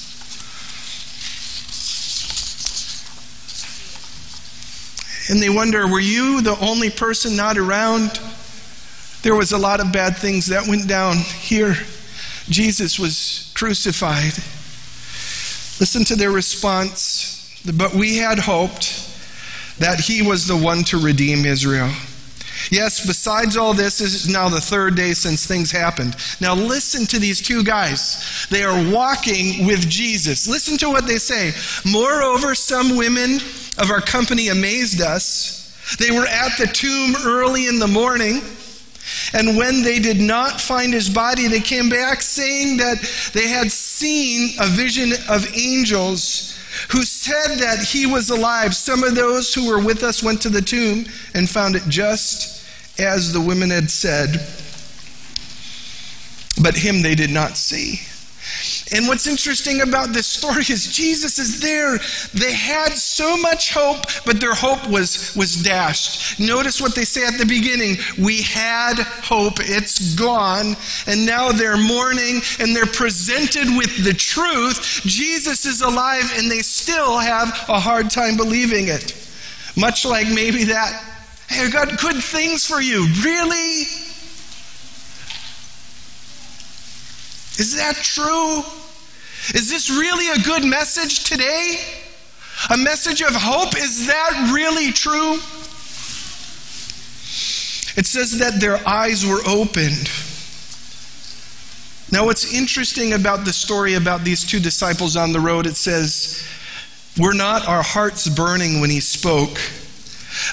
And 5.30 5.42
they 5.42 5.50
wonder, 5.50 5.88
were 5.88 6.00
you 6.00 6.42
the 6.42 6.58
only 6.60 6.90
person 6.90 7.36
not 7.36 7.58
around? 7.58 8.20
There 9.24 9.36
was 9.36 9.52
a 9.52 9.58
lot 9.58 9.80
of 9.80 9.92
bad 9.92 10.18
things 10.18 10.48
that 10.48 10.68
went 10.68 10.88
down 10.88 11.18
here. 11.18 11.76
Jesus 12.48 13.00
was 13.00 13.52
crucified. 13.56 14.34
Listen 15.80 16.06
to 16.06 16.16
their 16.16 16.32
response. 16.32 17.60
But 17.76 17.96
we 17.96 18.18
had 18.18 18.38
hoped 18.38 19.02
that 19.80 20.00
he 20.00 20.22
was 20.22 20.48
the 20.48 20.56
one 20.56 20.84
to 20.86 21.00
redeem 21.00 21.46
Israel. 21.46 21.92
Yes, 22.72 23.06
besides 23.06 23.58
all 23.58 23.74
this, 23.74 23.98
this 23.98 24.14
is 24.14 24.30
now 24.30 24.50
the 24.50 24.62
third 24.62 24.96
day 24.96 25.14
since 25.14 25.46
things 25.46 25.72
happened. 25.72 26.16
Now, 26.40 26.56
listen 26.56 27.06
to 27.08 27.20
these 27.20 27.42
two 27.42 27.64
guys. 27.64 28.48
They 28.50 28.64
are 28.64 28.92
walking 28.92 29.66
with 29.66 29.90
Jesus. 29.90 30.48
Listen 30.48 30.78
to 30.78 30.90
what 30.90 31.06
they 31.06 31.18
say. 31.18 31.54
Moreover, 31.90 32.56
some 32.56 32.96
women 32.96 33.40
of 33.78 33.92
our 33.92 34.02
company 34.02 34.50
amazed 34.50 35.02
us. 35.02 35.96
They 36.00 36.12
were 36.12 36.26
at 36.26 36.58
the 36.58 36.68
tomb 36.68 37.16
early 37.26 37.68
in 37.68 37.80
the 37.80 37.88
morning. 37.88 38.42
And 39.34 39.58
when 39.58 39.84
they 39.84 40.00
did 40.00 40.20
not 40.20 40.60
find 40.60 40.92
his 40.92 41.10
body, 41.10 41.48
they 41.48 41.60
came 41.60 41.90
back 41.90 42.22
saying 42.22 42.78
that 42.78 42.98
they 43.34 43.48
had 43.48 43.72
seen 43.72 44.56
a 44.60 44.68
vision 44.68 45.12
of 45.30 45.48
angels 45.56 46.58
who 46.90 47.04
said 47.04 47.60
that 47.60 47.80
he 47.80 48.06
was 48.06 48.30
alive. 48.30 48.76
Some 48.76 49.04
of 49.04 49.16
those 49.16 49.54
who 49.54 49.68
were 49.68 49.84
with 49.84 50.04
us 50.04 50.24
went 50.24 50.42
to 50.42 50.50
the 50.50 50.62
tomb 50.62 51.06
and 51.34 51.50
found 51.50 51.76
it 51.76 51.84
just 51.88 52.68
as 53.00 53.32
the 53.32 53.42
women 53.42 53.70
had 53.70 53.90
said. 53.90 54.32
But 56.62 56.76
him 56.76 57.02
they 57.02 57.16
did 57.16 57.30
not 57.30 57.58
see. 57.58 58.00
And 58.92 59.08
what's 59.08 59.26
interesting 59.26 59.82
about 59.82 60.14
this 60.14 60.28
story 60.28 60.64
is 60.70 60.88
Jesus 60.88 61.40
is 61.40 61.60
there. 61.60 61.98
They 62.34 62.54
had 62.54 62.94
so 62.94 63.36
much 63.36 63.74
hope, 63.74 64.06
but 64.26 64.40
their 64.40 64.54
hope 64.54 64.88
was, 64.88 65.36
was 65.36 65.56
dashed. 65.56 66.40
Notice 66.40 66.80
what 66.80 66.94
they 66.94 67.04
say 67.04 67.26
at 67.26 67.40
the 67.40 67.46
beginning. 67.46 67.98
We 68.24 68.44
had 68.44 69.00
hope. 69.00 69.56
It's 69.60 70.14
gone. 70.14 70.76
And 71.08 71.26
now 71.26 71.52
they're 71.52 71.78
mourning 71.78 72.42
and 72.60 72.76
they're 72.76 72.86
presented 72.86 73.76
with 73.76 74.04
the 74.04 74.14
truth. 74.14 75.02
Jesus 75.04 75.66
is 75.66 75.82
alive 75.82 76.32
and 76.36 76.50
they 76.52 76.62
still 76.62 77.18
have 77.18 77.50
a 77.68 77.80
hard 77.80 78.12
time 78.12 78.38
believing 78.38 78.88
it. 78.88 79.14
Much 79.76 80.06
like 80.06 80.28
maybe 80.28 80.66
that, 80.66 80.94
hey, 81.50 81.66
I 81.66 81.70
got 81.70 82.00
good 82.00 82.24
things 82.24 82.66
for 82.66 82.80
you. 82.80 83.08
Really? 83.24 84.05
Is 87.58 87.76
that 87.78 87.96
true? 87.96 88.64
Is 89.54 89.70
this 89.70 89.90
really 89.90 90.30
a 90.30 90.44
good 90.44 90.66
message 90.66 91.24
today? 91.24 91.80
A 92.70 92.78
message 92.78 93.22
of 93.22 93.34
hope? 93.34 93.78
Is 93.78 94.08
that 94.08 94.52
really 94.54 94.92
true? 94.92 95.34
It 97.98 98.06
says 98.06 98.40
that 98.40 98.60
their 98.60 98.86
eyes 98.88 99.26
were 99.26 99.42
opened. 99.48 100.10
Now, 102.12 102.26
what's 102.26 102.54
interesting 102.54 103.14
about 103.14 103.46
the 103.46 103.54
story 103.54 103.94
about 103.94 104.24
these 104.24 104.44
two 104.44 104.60
disciples 104.60 105.16
on 105.16 105.32
the 105.32 105.40
road, 105.40 105.66
it 105.66 105.76
says, 105.76 106.46
Were 107.18 107.34
not 107.34 107.68
our 107.68 107.84
hearts 107.84 108.28
burning 108.28 108.82
when 108.82 108.90
he 108.90 109.00
spoke? 109.00 109.58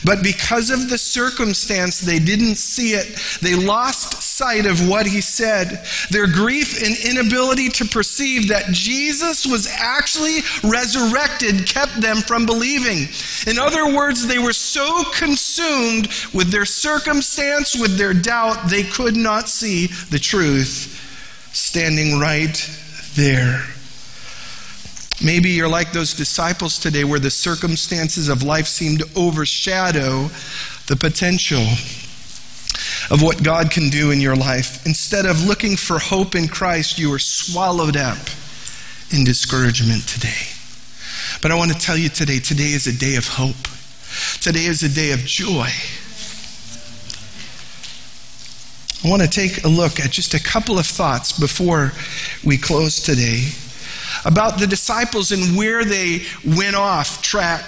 But 0.04 0.22
because 0.22 0.70
of 0.70 0.88
the 0.88 0.98
circumstance, 0.98 2.00
they 2.00 2.18
didn't 2.18 2.56
see 2.56 2.92
it. 2.92 3.18
They 3.40 3.54
lost 3.54 4.22
sight 4.22 4.66
of 4.66 4.88
what 4.88 5.06
he 5.06 5.20
said. 5.20 5.84
Their 6.10 6.26
grief 6.26 6.82
and 6.82 6.96
inability 7.10 7.68
to 7.70 7.84
perceive 7.84 8.48
that 8.48 8.66
Jesus 8.72 9.46
was 9.46 9.68
actually 9.78 10.40
resurrected 10.62 11.66
kept 11.66 12.00
them 12.00 12.16
from 12.16 12.46
believing. 12.46 13.08
In 13.46 13.58
other 13.58 13.94
words, 13.94 14.26
they 14.26 14.38
were 14.38 14.52
so 14.52 15.04
consumed 15.14 16.08
with 16.32 16.50
their 16.50 16.64
circumstance, 16.64 17.76
with 17.76 17.96
their 17.96 18.14
doubt, 18.14 18.68
they 18.68 18.82
could 18.82 19.16
not 19.16 19.48
see 19.48 19.86
the 20.10 20.18
truth 20.18 20.98
standing 21.52 22.18
right 22.18 22.56
there. 23.14 23.62
Maybe 25.24 25.50
you're 25.50 25.68
like 25.68 25.92
those 25.92 26.14
disciples 26.14 26.78
today 26.78 27.04
where 27.04 27.20
the 27.20 27.30
circumstances 27.30 28.28
of 28.28 28.42
life 28.42 28.66
seem 28.66 28.98
to 28.98 29.08
overshadow 29.14 30.28
the 30.88 30.96
potential 30.96 31.62
of 33.10 33.22
what 33.22 33.42
God 33.42 33.70
can 33.70 33.88
do 33.88 34.10
in 34.10 34.20
your 34.20 34.34
life. 34.34 34.84
Instead 34.84 35.26
of 35.26 35.44
looking 35.44 35.76
for 35.76 35.98
hope 35.98 36.34
in 36.34 36.48
Christ, 36.48 36.98
you 36.98 37.12
are 37.12 37.20
swallowed 37.20 37.96
up 37.96 38.18
in 39.10 39.22
discouragement 39.24 40.08
today. 40.08 40.48
But 41.40 41.52
I 41.52 41.54
want 41.54 41.72
to 41.72 41.78
tell 41.78 41.96
you 41.96 42.08
today 42.08 42.38
today 42.38 42.72
is 42.72 42.86
a 42.86 42.98
day 42.98 43.14
of 43.16 43.28
hope, 43.28 43.68
today 44.40 44.64
is 44.64 44.82
a 44.82 44.88
day 44.88 45.12
of 45.12 45.20
joy. 45.20 45.68
I 49.04 49.10
want 49.10 49.22
to 49.22 49.28
take 49.28 49.64
a 49.64 49.68
look 49.68 49.98
at 50.00 50.10
just 50.10 50.34
a 50.34 50.40
couple 50.40 50.78
of 50.78 50.86
thoughts 50.86 51.38
before 51.38 51.92
we 52.44 52.56
close 52.56 53.00
today 53.00 53.50
about 54.24 54.58
the 54.58 54.66
disciples 54.66 55.32
and 55.32 55.56
where 55.56 55.84
they 55.84 56.22
went 56.44 56.76
off 56.76 57.22
track. 57.22 57.64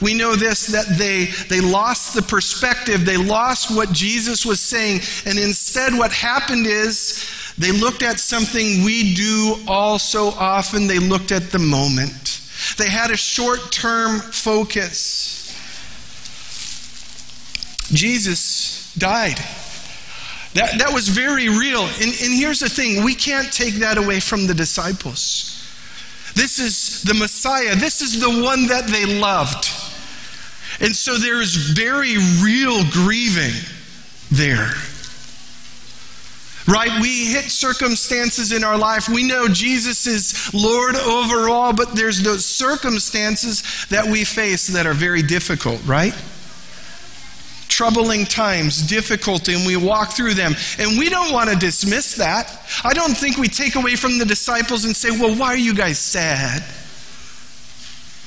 We 0.00 0.14
know 0.14 0.36
this 0.36 0.66
that 0.68 0.98
they, 0.98 1.26
they 1.48 1.60
lost 1.60 2.14
the 2.14 2.22
perspective, 2.22 3.04
they 3.04 3.16
lost 3.16 3.74
what 3.74 3.92
Jesus 3.92 4.44
was 4.44 4.60
saying, 4.60 5.00
and 5.24 5.38
instead, 5.38 5.96
what 5.96 6.12
happened 6.12 6.66
is 6.66 7.26
they 7.56 7.72
looked 7.72 8.02
at 8.02 8.20
something 8.20 8.84
we 8.84 9.14
do 9.14 9.56
all 9.66 9.98
so 9.98 10.28
often, 10.28 10.86
they 10.86 10.98
looked 10.98 11.32
at 11.32 11.50
the 11.50 11.58
moment. 11.58 12.42
They 12.76 12.88
had 12.88 13.10
a 13.10 13.16
short 13.16 13.72
term 13.72 14.20
focus. 14.20 15.36
Jesus 17.92 18.94
died. 18.94 19.38
That, 20.54 20.78
that 20.78 20.92
was 20.92 21.08
very 21.08 21.48
real. 21.48 21.82
And, 21.82 22.02
and 22.02 22.34
here's 22.34 22.60
the 22.60 22.68
thing 22.68 23.04
we 23.04 23.14
can't 23.14 23.52
take 23.52 23.74
that 23.74 23.96
away 23.96 24.20
from 24.20 24.46
the 24.46 24.54
disciples. 24.54 25.57
This 26.38 26.60
is 26.60 27.02
the 27.02 27.14
Messiah. 27.14 27.74
This 27.74 28.00
is 28.00 28.20
the 28.20 28.44
one 28.44 28.68
that 28.68 28.86
they 28.86 29.04
loved. 29.04 29.68
And 30.80 30.94
so 30.94 31.16
there 31.16 31.42
is 31.42 31.56
very 31.56 32.16
real 32.40 32.84
grieving 32.92 33.60
there. 34.30 34.70
Right? 36.68 37.00
We 37.00 37.26
hit 37.26 37.50
circumstances 37.50 38.52
in 38.52 38.62
our 38.62 38.78
life. 38.78 39.08
We 39.08 39.26
know 39.26 39.48
Jesus 39.48 40.06
is 40.06 40.54
Lord 40.54 40.94
over 40.94 41.48
all, 41.48 41.72
but 41.72 41.96
there's 41.96 42.22
those 42.22 42.44
circumstances 42.44 43.86
that 43.90 44.06
we 44.06 44.22
face 44.22 44.68
that 44.68 44.86
are 44.86 44.94
very 44.94 45.22
difficult, 45.22 45.84
right? 45.86 46.14
Troubling 47.78 48.24
times, 48.24 48.82
difficulty, 48.88 49.54
and 49.54 49.64
we 49.64 49.76
walk 49.76 50.10
through 50.10 50.34
them. 50.34 50.52
And 50.80 50.98
we 50.98 51.08
don't 51.08 51.32
want 51.32 51.48
to 51.48 51.54
dismiss 51.54 52.16
that. 52.16 52.60
I 52.82 52.92
don't 52.92 53.16
think 53.16 53.38
we 53.38 53.46
take 53.46 53.76
away 53.76 53.94
from 53.94 54.18
the 54.18 54.24
disciples 54.24 54.84
and 54.84 54.96
say, 54.96 55.12
well, 55.12 55.32
why 55.38 55.46
are 55.46 55.56
you 55.56 55.76
guys 55.76 55.96
sad? 55.96 56.64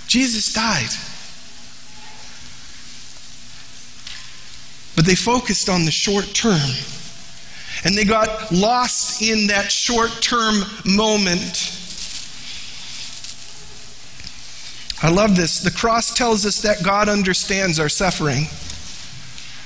Jesus 0.07 0.53
died. 0.53 0.87
But 4.95 5.05
they 5.05 5.15
focused 5.15 5.67
on 5.67 5.83
the 5.83 5.91
short 5.91 6.33
term. 6.33 6.71
And 7.83 7.97
they 7.97 8.05
got 8.05 8.53
lost 8.53 9.21
in 9.21 9.47
that 9.47 9.69
short 9.69 10.11
term 10.21 10.61
moment. 10.85 11.77
I 15.03 15.09
love 15.09 15.35
this. 15.35 15.59
The 15.59 15.71
cross 15.71 16.13
tells 16.13 16.45
us 16.45 16.61
that 16.61 16.81
God 16.83 17.09
understands 17.09 17.81
our 17.81 17.89
suffering 17.89 18.45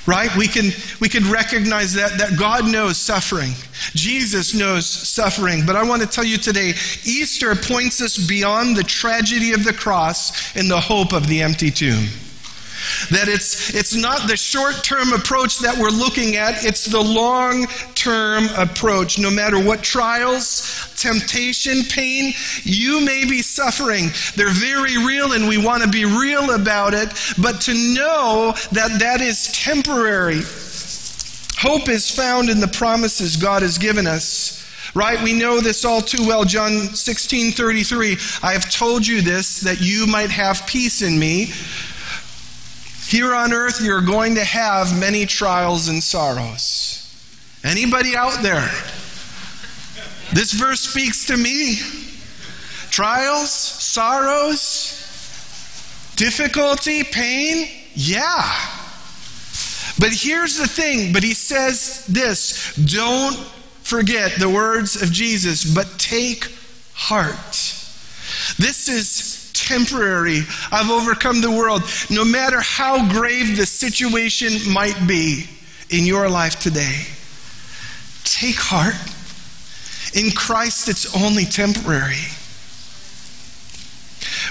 right? 0.05 0.33
We 0.35 0.47
can 0.47 0.71
we 0.99 1.09
can 1.09 1.29
recognize 1.31 1.93
that 1.93 2.17
that 2.17 2.37
god 2.37 2.65
knows 2.65 2.97
suffering. 2.97 3.51
Jesus 3.93 4.53
knows 4.53 4.85
suffering. 4.85 5.65
But 5.65 5.75
i 5.75 5.83
want 5.83 6.01
to 6.01 6.07
tell 6.07 6.23
you 6.23 6.37
today 6.37 6.69
easter 7.03 7.55
points 7.55 8.01
us 8.01 8.17
beyond 8.17 8.75
the 8.75 8.83
tragedy 8.83 9.53
of 9.53 9.63
the 9.63 9.73
cross 9.73 10.55
in 10.55 10.67
the 10.67 10.79
hope 10.79 11.13
of 11.13 11.27
the 11.27 11.41
empty 11.41 11.71
tomb 11.71 12.07
that 13.09 13.27
it's, 13.27 13.73
it's 13.73 13.95
not 13.95 14.27
the 14.27 14.37
short 14.37 14.83
term 14.83 15.13
approach 15.13 15.59
that 15.59 15.77
we're 15.77 15.89
looking 15.89 16.35
at, 16.35 16.63
it's 16.63 16.85
the 16.85 17.01
long 17.01 17.67
term 17.95 18.47
approach. 18.55 19.19
No 19.19 19.29
matter 19.29 19.63
what 19.63 19.83
trials, 19.83 20.93
temptation, 20.97 21.83
pain 21.83 22.33
you 22.63 23.01
may 23.01 23.25
be 23.25 23.41
suffering, 23.41 24.09
they're 24.35 24.49
very 24.49 24.97
real 25.05 25.33
and 25.33 25.47
we 25.47 25.63
want 25.63 25.83
to 25.83 25.89
be 25.89 26.05
real 26.05 26.51
about 26.51 26.93
it, 26.93 27.09
but 27.41 27.61
to 27.61 27.73
know 27.73 28.53
that 28.71 28.99
that 28.99 29.21
is 29.21 29.51
temporary. 29.51 30.41
Hope 31.57 31.89
is 31.89 32.11
found 32.11 32.49
in 32.49 32.59
the 32.59 32.67
promises 32.67 33.37
God 33.37 33.61
has 33.61 33.77
given 33.77 34.07
us. 34.07 34.53
Right? 34.93 35.21
We 35.21 35.33
know 35.33 35.59
this 35.59 35.83
all 35.83 36.01
too 36.01 36.25
well. 36.25 36.45
John 36.45 36.95
16 36.95 37.51
33. 37.51 38.17
I 38.43 38.53
have 38.53 38.69
told 38.71 39.05
you 39.05 39.21
this 39.21 39.59
that 39.61 39.81
you 39.81 40.07
might 40.07 40.31
have 40.31 40.65
peace 40.67 41.01
in 41.01 41.19
me. 41.19 41.51
Here 43.07 43.35
on 43.35 43.53
earth, 43.53 43.81
you're 43.81 44.01
going 44.01 44.35
to 44.35 44.43
have 44.43 44.99
many 44.99 45.25
trials 45.25 45.87
and 45.89 46.01
sorrows. 46.01 47.01
Anybody 47.63 48.15
out 48.15 48.41
there? 48.41 48.69
This 50.33 50.53
verse 50.53 50.81
speaks 50.81 51.27
to 51.27 51.37
me. 51.37 51.75
Trials, 52.89 53.51
sorrows, 53.51 54.95
difficulty, 56.15 57.03
pain, 57.03 57.67
yeah. 57.93 58.43
But 59.99 60.11
here's 60.11 60.57
the 60.57 60.67
thing, 60.67 61.13
but 61.13 61.23
he 61.23 61.33
says 61.33 62.05
this 62.07 62.75
don't 62.75 63.35
forget 63.83 64.33
the 64.39 64.49
words 64.49 65.01
of 65.01 65.11
Jesus, 65.11 65.63
but 65.63 65.87
take 65.97 66.51
heart. 66.93 67.53
This 68.57 68.87
is 68.87 69.34
temporary. 69.65 70.41
I've 70.71 70.89
overcome 70.89 71.41
the 71.41 71.51
world. 71.51 71.83
No 72.09 72.23
matter 72.23 72.59
how 72.61 73.09
grave 73.11 73.57
the 73.57 73.65
situation 73.65 74.71
might 74.71 75.07
be 75.07 75.49
in 75.89 76.05
your 76.05 76.29
life 76.29 76.59
today, 76.59 77.05
take 78.23 78.55
heart. 78.57 78.95
In 80.13 80.31
Christ, 80.31 80.87
it's 80.87 81.13
only 81.21 81.45
temporary. 81.45 82.23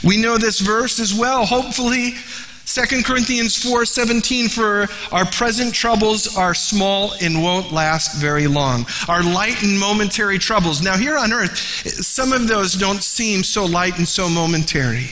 We 0.02 0.18
know 0.18 0.36
this 0.36 0.60
verse 0.60 1.00
as 1.00 1.14
well. 1.14 1.46
Hopefully, 1.46 2.14
2 2.66 3.02
Corinthians 3.02 3.56
4:17 3.56 4.48
for 4.50 4.88
our 5.12 5.26
present 5.26 5.74
troubles 5.74 6.36
are 6.36 6.54
small 6.54 7.14
and 7.20 7.42
won't 7.42 7.72
last 7.72 8.16
very 8.16 8.46
long. 8.46 8.86
Our 9.06 9.22
light 9.22 9.62
and 9.62 9.78
momentary 9.78 10.38
troubles. 10.38 10.80
Now 10.80 10.96
here 10.96 11.18
on 11.18 11.32
earth, 11.32 11.56
some 12.04 12.32
of 12.32 12.48
those 12.48 12.74
don't 12.74 13.02
seem 13.02 13.44
so 13.44 13.66
light 13.66 13.98
and 13.98 14.08
so 14.08 14.28
momentary. 14.28 15.10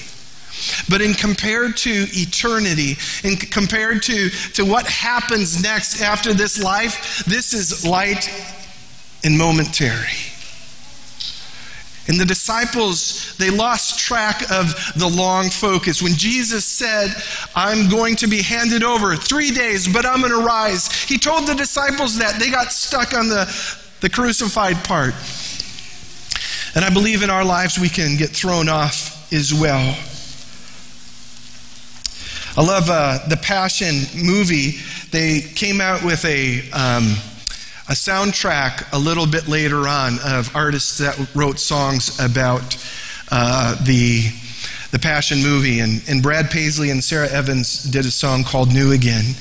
But 0.88 1.02
in 1.02 1.14
compared 1.14 1.76
to 1.78 1.90
eternity, 2.12 2.96
in 3.24 3.36
compared 3.36 4.02
to, 4.04 4.30
to 4.54 4.64
what 4.64 4.86
happens 4.86 5.62
next 5.62 6.00
after 6.00 6.32
this 6.32 6.62
life, 6.62 7.24
this 7.26 7.52
is 7.52 7.84
light 7.84 8.30
and 9.24 9.36
momentary. 9.36 10.31
And 12.08 12.18
the 12.18 12.24
disciples, 12.24 13.36
they 13.36 13.50
lost 13.50 14.00
track 14.00 14.42
of 14.50 14.74
the 14.96 15.06
long 15.06 15.50
focus. 15.50 16.02
When 16.02 16.14
Jesus 16.14 16.64
said, 16.64 17.14
I'm 17.54 17.88
going 17.88 18.16
to 18.16 18.26
be 18.26 18.42
handed 18.42 18.82
over 18.82 19.14
three 19.14 19.52
days, 19.52 19.86
but 19.86 20.04
I'm 20.04 20.20
going 20.20 20.32
to 20.32 20.44
rise, 20.44 20.92
he 21.04 21.16
told 21.16 21.46
the 21.46 21.54
disciples 21.54 22.18
that. 22.18 22.40
They 22.40 22.50
got 22.50 22.72
stuck 22.72 23.14
on 23.14 23.28
the, 23.28 23.44
the 24.00 24.10
crucified 24.10 24.82
part. 24.84 25.14
And 26.74 26.84
I 26.84 26.90
believe 26.92 27.22
in 27.22 27.30
our 27.30 27.44
lives 27.44 27.78
we 27.78 27.88
can 27.88 28.16
get 28.16 28.30
thrown 28.30 28.68
off 28.68 29.32
as 29.32 29.54
well. 29.54 29.96
I 32.56 32.66
love 32.66 32.90
uh, 32.90 33.28
the 33.28 33.36
Passion 33.36 33.94
movie. 34.14 34.78
They 35.10 35.40
came 35.40 35.80
out 35.80 36.02
with 36.02 36.24
a. 36.24 36.68
Um, 36.72 37.14
a 37.88 37.92
soundtrack 37.92 38.92
a 38.92 38.98
little 38.98 39.26
bit 39.26 39.48
later 39.48 39.88
on 39.88 40.18
of 40.24 40.54
artists 40.54 40.98
that 40.98 41.18
wrote 41.34 41.58
songs 41.58 42.18
about 42.20 42.76
uh, 43.30 43.74
the, 43.84 44.22
the 44.92 44.98
Passion 44.98 45.42
movie. 45.42 45.80
And, 45.80 46.02
and 46.08 46.22
Brad 46.22 46.50
Paisley 46.50 46.90
and 46.90 47.02
Sara 47.02 47.28
Evans 47.28 47.82
did 47.84 48.04
a 48.04 48.10
song 48.10 48.44
called 48.44 48.72
New 48.72 48.92
Again. 48.92 49.34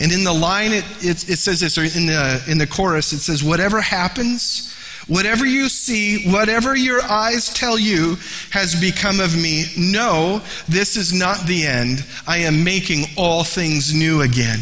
And 0.00 0.12
in 0.12 0.24
the 0.24 0.32
line, 0.32 0.72
it, 0.72 0.84
it, 1.00 1.28
it 1.28 1.38
says 1.38 1.60
this, 1.60 1.78
or 1.78 1.84
in 1.84 2.06
the, 2.06 2.44
in 2.48 2.58
the 2.58 2.66
chorus, 2.66 3.12
it 3.12 3.20
says, 3.20 3.42
Whatever 3.42 3.80
happens, 3.80 4.74
Whatever 5.08 5.46
you 5.46 5.68
see, 5.68 6.28
whatever 6.32 6.74
your 6.74 7.00
eyes 7.04 7.54
tell 7.54 7.78
you 7.78 8.16
has 8.50 8.78
become 8.80 9.20
of 9.20 9.36
me, 9.36 9.66
No, 9.78 10.42
this 10.68 10.96
is 10.96 11.12
not 11.12 11.46
the 11.46 11.64
end. 11.64 12.04
I 12.26 12.38
am 12.38 12.64
making 12.64 13.04
all 13.16 13.44
things 13.44 13.94
new 13.94 14.22
again. 14.22 14.58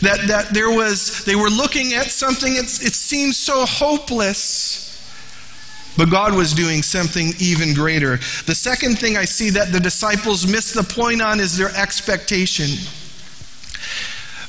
That, 0.00 0.26
that 0.28 0.52
there 0.52 0.70
was, 0.70 1.24
they 1.24 1.36
were 1.36 1.48
looking 1.48 1.94
at 1.94 2.10
something, 2.10 2.54
it, 2.54 2.64
it 2.64 2.94
seemed 2.94 3.34
so 3.34 3.64
hopeless. 3.64 4.82
But 5.96 6.10
God 6.10 6.34
was 6.34 6.54
doing 6.54 6.82
something 6.82 7.32
even 7.38 7.74
greater. 7.74 8.16
The 8.46 8.54
second 8.54 8.98
thing 8.98 9.16
I 9.16 9.24
see 9.24 9.50
that 9.50 9.72
the 9.72 9.80
disciples 9.80 10.46
missed 10.46 10.74
the 10.74 10.82
point 10.82 11.20
on 11.20 11.38
is 11.38 11.56
their 11.56 11.74
expectation. 11.76 12.70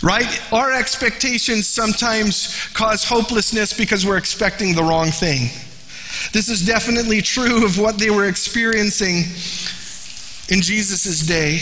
Right? 0.02 0.42
Our 0.52 0.74
expectations 0.74 1.68
sometimes 1.68 2.68
cause 2.74 3.04
hopelessness 3.04 3.74
because 3.74 4.06
we're 4.06 4.18
expecting 4.18 4.76
the 4.76 4.84
wrong 4.84 5.12
thing. 5.12 5.50
This 6.32 6.50
is 6.50 6.66
definitely 6.66 7.22
true 7.22 7.66
of 7.66 7.78
what 7.78 7.98
they 7.98 8.10
were 8.10 8.28
experiencing 8.28 9.24
in 10.50 10.62
Jesus' 10.62 11.22
day 11.26 11.60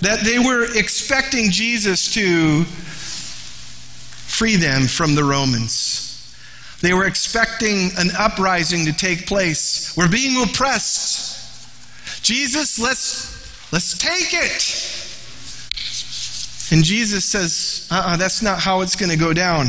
that 0.00 0.20
they 0.24 0.38
were 0.38 0.66
expecting 0.76 1.50
Jesus 1.50 2.12
to 2.14 2.64
free 4.28 4.56
them 4.56 4.86
from 4.86 5.14
the 5.14 5.24
Romans. 5.24 6.04
They 6.80 6.94
were 6.94 7.06
expecting 7.06 7.90
an 7.98 8.10
uprising 8.16 8.84
to 8.86 8.92
take 8.92 9.26
place. 9.26 9.96
We're 9.96 10.08
being 10.08 10.40
oppressed. 10.42 12.22
Jesus, 12.22 12.78
let's, 12.78 13.72
let's 13.72 13.98
take 13.98 14.32
it. 14.32 14.74
And 16.70 16.84
Jesus 16.84 17.24
says, 17.24 17.88
uh 17.90 17.94
uh-uh, 17.94 18.16
that's 18.16 18.42
not 18.42 18.60
how 18.60 18.82
it's 18.82 18.94
going 18.94 19.10
to 19.10 19.16
go 19.16 19.32
down. 19.32 19.68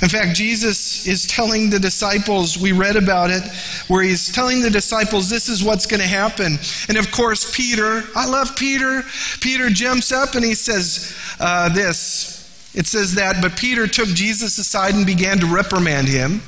In 0.00 0.08
fact, 0.08 0.36
Jesus 0.36 1.08
is 1.08 1.26
telling 1.26 1.70
the 1.70 1.80
disciples, 1.80 2.56
we 2.56 2.70
read 2.70 2.94
about 2.94 3.30
it, 3.30 3.42
where 3.88 4.02
he's 4.02 4.30
telling 4.30 4.62
the 4.62 4.70
disciples 4.70 5.28
this 5.28 5.48
is 5.48 5.64
what's 5.64 5.86
going 5.86 6.00
to 6.00 6.06
happen. 6.06 6.56
And 6.88 6.96
of 6.96 7.10
course, 7.10 7.54
Peter, 7.54 8.04
I 8.14 8.26
love 8.26 8.54
Peter. 8.54 9.02
Peter 9.40 9.70
jumps 9.70 10.12
up 10.12 10.34
and 10.36 10.44
he 10.44 10.54
says 10.54 11.16
uh, 11.40 11.68
this. 11.70 12.38
It 12.74 12.86
says 12.86 13.16
that, 13.16 13.42
but 13.42 13.56
Peter 13.56 13.88
took 13.88 14.08
Jesus 14.08 14.56
aside 14.58 14.94
and 14.94 15.04
began 15.04 15.40
to 15.40 15.46
reprimand 15.46 16.06
him. 16.06 16.42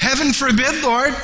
Heaven 0.00 0.32
forbid, 0.32 0.82
Lord. 0.82 1.14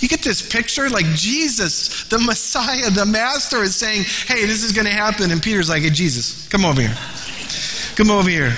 You 0.00 0.08
get 0.08 0.20
this 0.20 0.46
picture 0.46 0.90
like 0.90 1.06
Jesus, 1.06 2.06
the 2.08 2.18
Messiah, 2.18 2.90
the 2.90 3.06
Master, 3.06 3.62
is 3.62 3.74
saying, 3.74 4.02
Hey, 4.26 4.44
this 4.44 4.62
is 4.62 4.72
going 4.72 4.84
to 4.86 4.92
happen. 4.92 5.30
And 5.30 5.42
Peter's 5.42 5.70
like, 5.70 5.82
Hey, 5.82 5.90
Jesus, 5.90 6.46
come 6.48 6.66
over 6.66 6.82
here. 6.82 6.96
Come 7.96 8.10
over 8.10 8.28
here. 8.28 8.54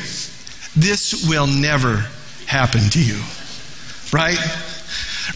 This 0.78 1.26
will 1.28 1.48
never 1.48 2.06
happen 2.46 2.88
to 2.90 3.02
you. 3.02 3.20
Right? 4.12 4.38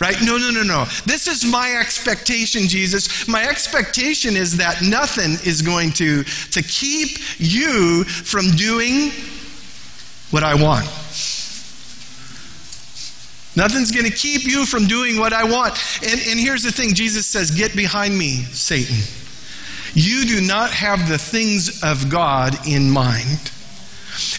Right? 0.01 0.17
No, 0.23 0.39
no, 0.39 0.51
no, 0.51 0.63
no. 0.63 0.85
This 1.05 1.27
is 1.27 1.45
my 1.45 1.75
expectation, 1.75 2.69
Jesus. 2.69 3.27
My 3.27 3.45
expectation 3.45 4.37
is 4.37 4.57
that 4.57 4.83
nothing 4.83 5.33
is 5.45 5.61
going 5.61 5.91
to, 5.93 6.23
to 6.23 6.63
keep 6.63 7.19
you 7.39 8.05
from 8.05 8.51
doing 8.53 9.11
what 10.31 10.45
I 10.45 10.55
want. 10.55 10.87
Nothing's 13.55 13.91
going 13.91 14.07
to 14.07 14.17
keep 14.17 14.45
you 14.45 14.65
from 14.65 14.87
doing 14.87 15.19
what 15.19 15.33
I 15.33 15.45
want. 15.45 15.77
And, 16.03 16.21
and 16.29 16.41
here's 16.41 16.63
the 16.63 16.73
thing 16.73 16.95
Jesus 16.95 17.27
says, 17.27 17.51
Get 17.51 17.77
behind 17.77 18.17
me, 18.17 18.45
Satan. 18.45 18.97
You 19.95 20.25
do 20.25 20.41
not 20.41 20.71
have 20.71 21.09
the 21.09 21.19
things 21.19 21.83
of 21.83 22.09
God 22.09 22.57
in 22.67 22.91
mind. 22.91 23.51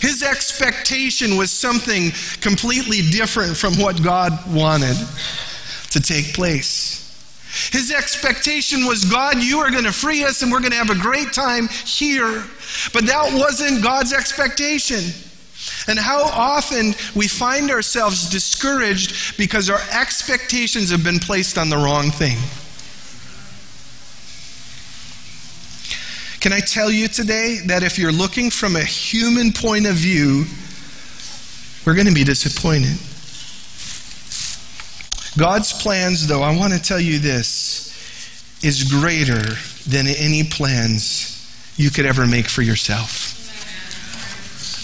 His 0.02 0.22
expectation 0.24 1.38
was 1.38 1.52
something 1.52 2.12
completely 2.42 3.02
different 3.10 3.58
from 3.58 3.74
what 3.80 4.02
God 4.04 4.32
wanted 4.54 4.96
to 5.92 6.00
take 6.00 6.34
place. 6.34 7.00
His 7.72 7.92
expectation 7.92 8.86
was 8.86 9.06
God, 9.06 9.38
you 9.38 9.60
are 9.60 9.72
going 9.72 9.84
to 9.84 9.92
free 9.92 10.24
us 10.24 10.42
and 10.42 10.52
we're 10.52 10.60
going 10.60 10.72
to 10.72 10.78
have 10.78 10.90
a 10.90 11.00
great 11.00 11.34
time 11.34 11.68
here. 11.68 12.44
But 12.94 13.06
that 13.06 13.32
wasn't 13.34 13.84
God's 13.84 14.12
expectation. 14.12 15.04
And 15.88 16.00
how 16.00 16.24
often 16.24 16.93
we 17.16 17.28
find 17.28 17.70
ourselves 17.72 18.30
discouraged 18.30 19.38
because 19.38 19.70
our 19.70 19.82
expectations 19.91 20.89
have 20.89 21.04
been 21.04 21.20
placed 21.20 21.58
on 21.58 21.70
the 21.70 21.78
wrong 21.78 22.10
thing. 22.10 22.38
Can 26.44 26.52
I 26.52 26.60
tell 26.60 26.91
you 26.91 27.08
today 27.08 27.60
that 27.68 27.84
if 27.84 27.98
you're 27.98 28.12
looking 28.12 28.50
from 28.50 28.76
a 28.76 28.84
human 28.84 29.54
point 29.54 29.86
of 29.86 29.96
view, 29.96 30.44
we're 31.86 31.96
going 31.96 32.08
to 32.08 32.14
be 32.14 32.26
disappointed. 32.26 32.98
God's 35.39 35.72
plans, 35.72 36.28
though, 36.28 36.41
I 36.41 36.54
want 36.54 36.74
to 36.74 36.82
tell 36.82 37.00
you 37.00 37.20
this, 37.20 38.60
is 38.62 38.91
greater 38.91 39.56
than 39.88 40.06
any 40.06 40.44
plans 40.44 41.74
you 41.78 41.89
could 41.89 42.06
ever 42.06 42.28
make 42.28 42.50
for 42.50 42.62
yourself. 42.62 43.39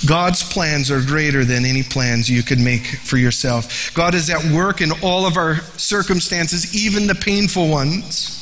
God's 0.08 0.42
plans 0.42 0.90
are 0.90 1.02
greater 1.02 1.44
than 1.44 1.66
any 1.66 1.84
plans 1.84 2.30
you 2.30 2.42
could 2.42 2.60
make 2.60 2.86
for 2.86 3.18
yourself. 3.18 3.94
God 3.94 4.16
is 4.16 4.30
at 4.30 4.42
work 4.54 4.80
in 4.80 4.94
all 5.04 5.26
of 5.26 5.36
our 5.36 5.56
circumstances, 5.76 6.74
even 6.74 7.06
the 7.06 7.16
painful 7.16 7.68
ones. 7.68 8.39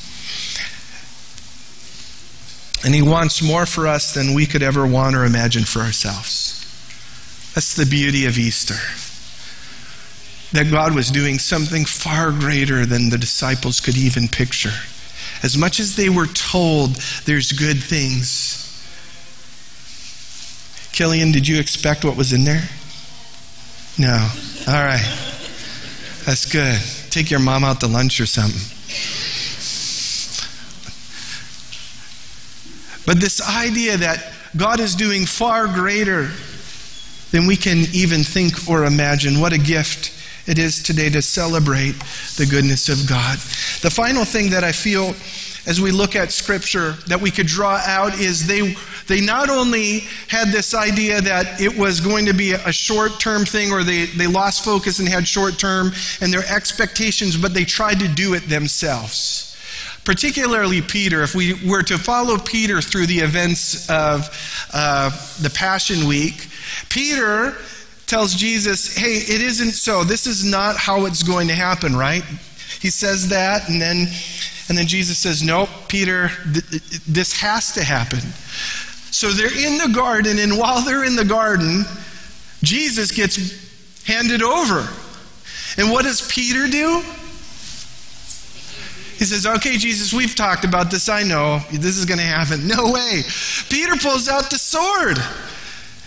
And 2.86 2.93
He 2.93 3.01
wants 3.01 3.41
more 3.41 3.65
for 3.65 3.88
us 3.88 4.13
than 4.13 4.34
we 4.34 4.45
could 4.45 4.63
ever 4.63 4.86
want 4.86 5.15
or 5.15 5.25
imagine 5.25 5.63
for 5.63 5.80
ourselves. 5.80 6.53
That's 7.55 7.75
the 7.75 7.86
beauty 7.86 8.25
of 8.25 8.38
Easter. 8.38 8.75
That 10.53 10.71
God 10.71 10.95
was 10.95 11.09
doing 11.11 11.39
something 11.39 11.86
far 11.86 12.32
greater 12.32 12.86
than 12.86 13.09
the 13.09 13.17
disciples 13.17 13.80
could 13.80 13.97
even 13.97 14.28
picture. 14.28 14.73
as 15.43 15.57
much 15.57 15.80
as 15.80 15.95
they 15.95 16.09
were 16.09 16.28
told 16.28 16.95
there's 17.25 17.51
good 17.51 17.78
things. 17.82 18.63
Killian, 20.93 21.32
did 21.32 21.47
you 21.47 21.59
expect 21.59 22.03
what 22.05 22.17
was 22.17 22.34
in 22.34 22.43
there? 22.43 22.63
No. 23.99 24.30
All 24.67 24.84
right. 24.84 25.05
That's 26.25 26.45
good. 26.51 26.80
Take 27.11 27.30
your 27.30 27.39
mom 27.39 27.63
out 27.63 27.80
to 27.82 27.88
lunch 27.88 28.19
or 28.19 28.25
something. 28.25 28.61
But 33.08 33.22
this 33.22 33.41
idea 33.41 33.95
that 33.97 34.34
God 34.58 34.82
is 34.82 34.93
doing 34.93 35.26
far 35.26 35.66
greater 35.66 36.30
than 37.32 37.47
we 37.47 37.55
can 37.55 37.86
even 37.93 38.22
think 38.22 38.70
or 38.70 38.84
imagine. 38.84 39.39
What 39.39 39.53
a 39.53 39.58
gift 39.58 40.14
it 40.45 40.60
is 40.60 40.84
today 40.84 41.10
to 41.12 41.22
celebrate 41.22 41.95
the 42.36 42.45
goodness 42.45 42.89
of 42.89 43.08
God. 43.08 43.38
The 43.82 43.89
final 43.89 44.26
thing 44.26 44.49
that 44.49 44.66
I 44.66 44.74
feel 44.74 45.16
as 45.66 45.80
we 45.80 45.91
look 45.91 46.18
at 46.18 46.34
scripture 46.34 46.93
that 47.08 47.20
we 47.20 47.32
could 47.32 47.47
draw 47.47 47.82
out 47.86 48.14
is 48.20 48.45
they 48.45 48.76
they 49.08 49.22
not 49.22 49.49
only 49.49 49.99
had 50.28 50.49
this 50.49 50.74
idea 50.74 51.22
that 51.22 51.62
it 51.62 51.78
was 51.78 52.01
going 52.01 52.26
to 52.26 52.34
be 52.34 52.51
a 52.51 52.74
short 52.74 53.22
term 53.22 53.45
thing 53.45 53.72
or 53.72 53.86
they, 53.86 54.08
they 54.08 54.28
lost 54.28 54.66
focus 54.66 54.99
and 54.99 55.08
had 55.08 55.26
short 55.26 55.58
term 55.58 55.93
and 56.20 56.34
their 56.34 56.45
expectations, 56.53 57.38
but 57.38 57.53
they 57.53 57.64
tried 57.64 58.01
to 58.01 58.10
do 58.10 58.34
it 58.34 58.49
themselves 58.49 59.46
particularly 60.08 60.82
Peter, 60.82 61.22
if 61.22 61.36
we 61.36 61.53
were 61.68 61.84
to 61.84 61.97
follow 61.97 62.38
Peter 62.38 62.80
through 62.80 63.05
the 63.08 63.20
events 63.20 63.89
of 63.89 64.30
uh, 64.74 65.10
the 65.41 65.49
Passion 65.49 66.08
Week, 66.08 66.47
Peter 66.88 67.58
tells 68.05 68.34
Jesus, 68.34 68.95
hey, 68.95 69.18
it 69.18 69.41
isn't 69.41 69.72
so. 69.72 70.05
This 70.05 70.26
is 70.26 70.45
not 70.45 70.78
how 70.78 71.08
it's 71.08 71.24
going 71.24 71.49
to 71.49 71.53
happen, 71.53 71.93
right? 71.93 72.24
He 72.80 72.89
says 72.89 73.28
that, 73.28 73.68
and 73.68 73.82
then, 73.82 74.08
and 74.70 74.78
then 74.78 74.88
Jesus 74.88 75.18
says, 75.18 75.43
nope, 75.43 75.68
Peter, 75.89 76.30
th- 76.53 77.01
this 77.05 77.38
has 77.41 77.74
to 77.74 77.84
happen. 77.84 78.22
So 79.12 79.32
they're 79.32 79.47
in 79.47 79.78
the 79.78 79.93
garden, 79.93 80.39
and 80.39 80.58
while 80.58 80.86
they're 80.86 81.03
in 81.03 81.18
the 81.18 81.26
garden, 81.26 81.84
Jesus 82.64 83.12
gets 83.12 84.05
handed 84.05 84.41
over. 84.41 84.88
And 85.78 85.91
what 85.91 86.05
does 86.05 86.26
Peter 86.32 86.66
do? 86.68 87.03
He 89.18 89.26
says, 89.26 89.45
Okay, 89.45 89.78
Jesus, 89.78 90.13
we've 90.13 90.36
talked 90.36 90.63
about 90.63 90.91
this. 90.91 91.09
I 91.09 91.24
know. 91.24 91.59
This 91.72 91.97
is 91.97 92.05
going 92.05 92.20
to 92.20 92.26
happen. 92.26 92.68
No 92.68 92.91
way. 92.91 93.24
Peter 93.70 93.95
pulls 93.95 94.28
out 94.28 94.49
the 94.49 94.57
sword. 94.57 95.18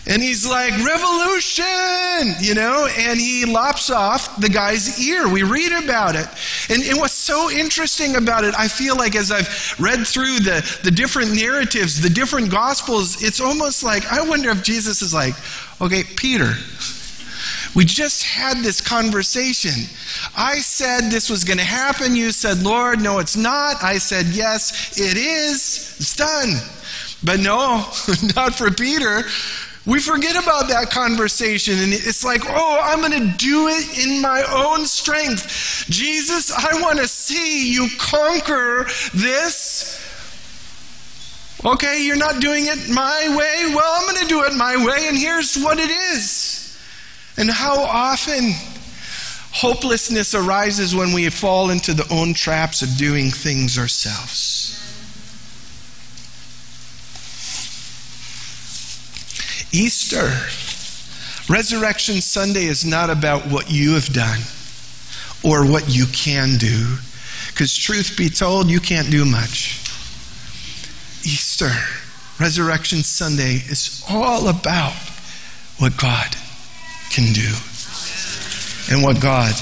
And 0.07 0.23
he's 0.23 0.49
like, 0.49 0.73
revolution, 0.85 2.35
you 2.41 2.55
know, 2.55 2.89
and 2.99 3.21
he 3.21 3.45
lops 3.45 3.91
off 3.91 4.41
the 4.41 4.49
guy's 4.49 4.99
ear. 5.07 5.29
We 5.29 5.43
read 5.43 5.73
about 5.73 6.17
it. 6.17 6.27
And, 6.71 6.83
and, 6.83 6.99
what's 6.99 7.13
so 7.13 7.51
interesting 7.51 8.17
about 8.17 8.45
it, 8.45 8.55
I 8.59 8.67
feel 8.67 8.97
like 8.97 9.15
as 9.15 9.31
I've 9.31 9.77
read 9.79 10.07
through 10.07 10.41
the, 10.41 10.81
the 10.85 10.91
different 10.91 11.35
narratives, 11.35 12.01
the 12.01 12.09
different 12.09 12.51
gospels, 12.51 13.23
it's 13.23 13.41
almost 13.41 13.85
like, 13.85 14.11
I 14.11 14.27
wonder 14.27 14.49
if 14.51 14.63
Jesus 14.63 15.03
is 15.03 15.13
like, 15.13 15.35
okay, 15.83 16.03
Peter, 16.03 16.55
we 17.75 17.85
just 17.85 18.25
had 18.25 18.59
this 18.59 18.81
conversation. 18.81 19.89
I 20.37 20.59
said 20.59 21.11
this 21.11 21.31
was 21.31 21.45
going 21.45 21.59
to 21.59 21.65
happen. 21.65 22.17
You 22.17 22.33
said, 22.33 22.63
Lord, 22.63 23.01
no, 23.01 23.19
it's 23.19 23.37
not. 23.37 23.83
I 23.83 23.99
said, 23.99 24.27
yes, 24.27 24.99
it 24.99 25.17
is. 25.17 25.97
It's 25.99 26.17
done. 26.17 26.55
But 27.23 27.41
no, 27.41 27.87
not 28.35 28.55
for 28.55 28.71
Peter. 28.71 29.23
We 29.87 29.99
forget 29.99 30.37
about 30.37 30.69
that 30.69 30.91
conversation, 30.91 31.79
and 31.79 31.93
it's 31.93 32.23
like, 32.23 32.43
oh, 32.47 32.81
I'm 32.83 33.01
going 33.01 33.13
to 33.13 33.37
do 33.39 33.69
it 33.69 34.07
in 34.07 34.21
my 34.21 34.45
own 34.53 34.85
strength. 34.85 35.87
Jesus, 35.89 36.53
I 36.53 36.81
want 36.83 36.99
to 36.99 37.09
see 37.09 37.73
you 37.73 37.89
conquer 37.99 38.85
this. 39.15 39.97
Okay, 41.65 42.05
you're 42.05 42.17
not 42.17 42.41
doing 42.41 42.67
it 42.67 42.91
my 42.91 43.35
way. 43.37 43.75
Well, 43.75 43.95
I'm 43.97 44.07
going 44.07 44.23
to 44.23 44.29
do 44.29 44.45
it 44.45 44.55
my 44.55 44.77
way, 44.77 45.09
and 45.09 45.17
here's 45.17 45.57
what 45.57 45.79
it 45.79 45.91
is. 45.91 46.50
And 47.37 47.51
how 47.51 47.81
often 47.81 48.53
hopelessness 49.53 50.35
arises 50.35 50.95
when 50.95 51.13
we 51.13 51.29
fall 51.29 51.71
into 51.71 51.93
the 51.93 52.07
own 52.13 52.35
traps 52.35 52.83
of 52.83 52.97
doing 52.97 53.31
things 53.31 53.79
ourselves. 53.79 54.77
Easter, 59.73 60.31
Resurrection 61.53 62.21
Sunday 62.21 62.65
is 62.65 62.85
not 62.85 63.11
about 63.11 63.43
what 63.47 63.71
you 63.71 63.95
have 63.95 64.13
done 64.13 64.41
or 65.43 65.65
what 65.65 65.89
you 65.89 66.07
can 66.07 66.59
do, 66.59 66.97
because 67.49 67.77
truth 67.77 68.15
be 68.17 68.29
told, 68.29 68.69
you 68.69 68.81
can't 68.81 69.11
do 69.11 69.25
much. 69.25 69.81
Easter, 71.23 71.73
Resurrection 72.39 73.03
Sunday 73.03 73.55
is 73.55 74.05
all 74.09 74.49
about 74.49 74.95
what 75.79 75.97
God 75.97 76.37
can 77.11 77.33
do. 77.33 77.51
And 78.91 79.03
what 79.03 79.21
God 79.21 79.53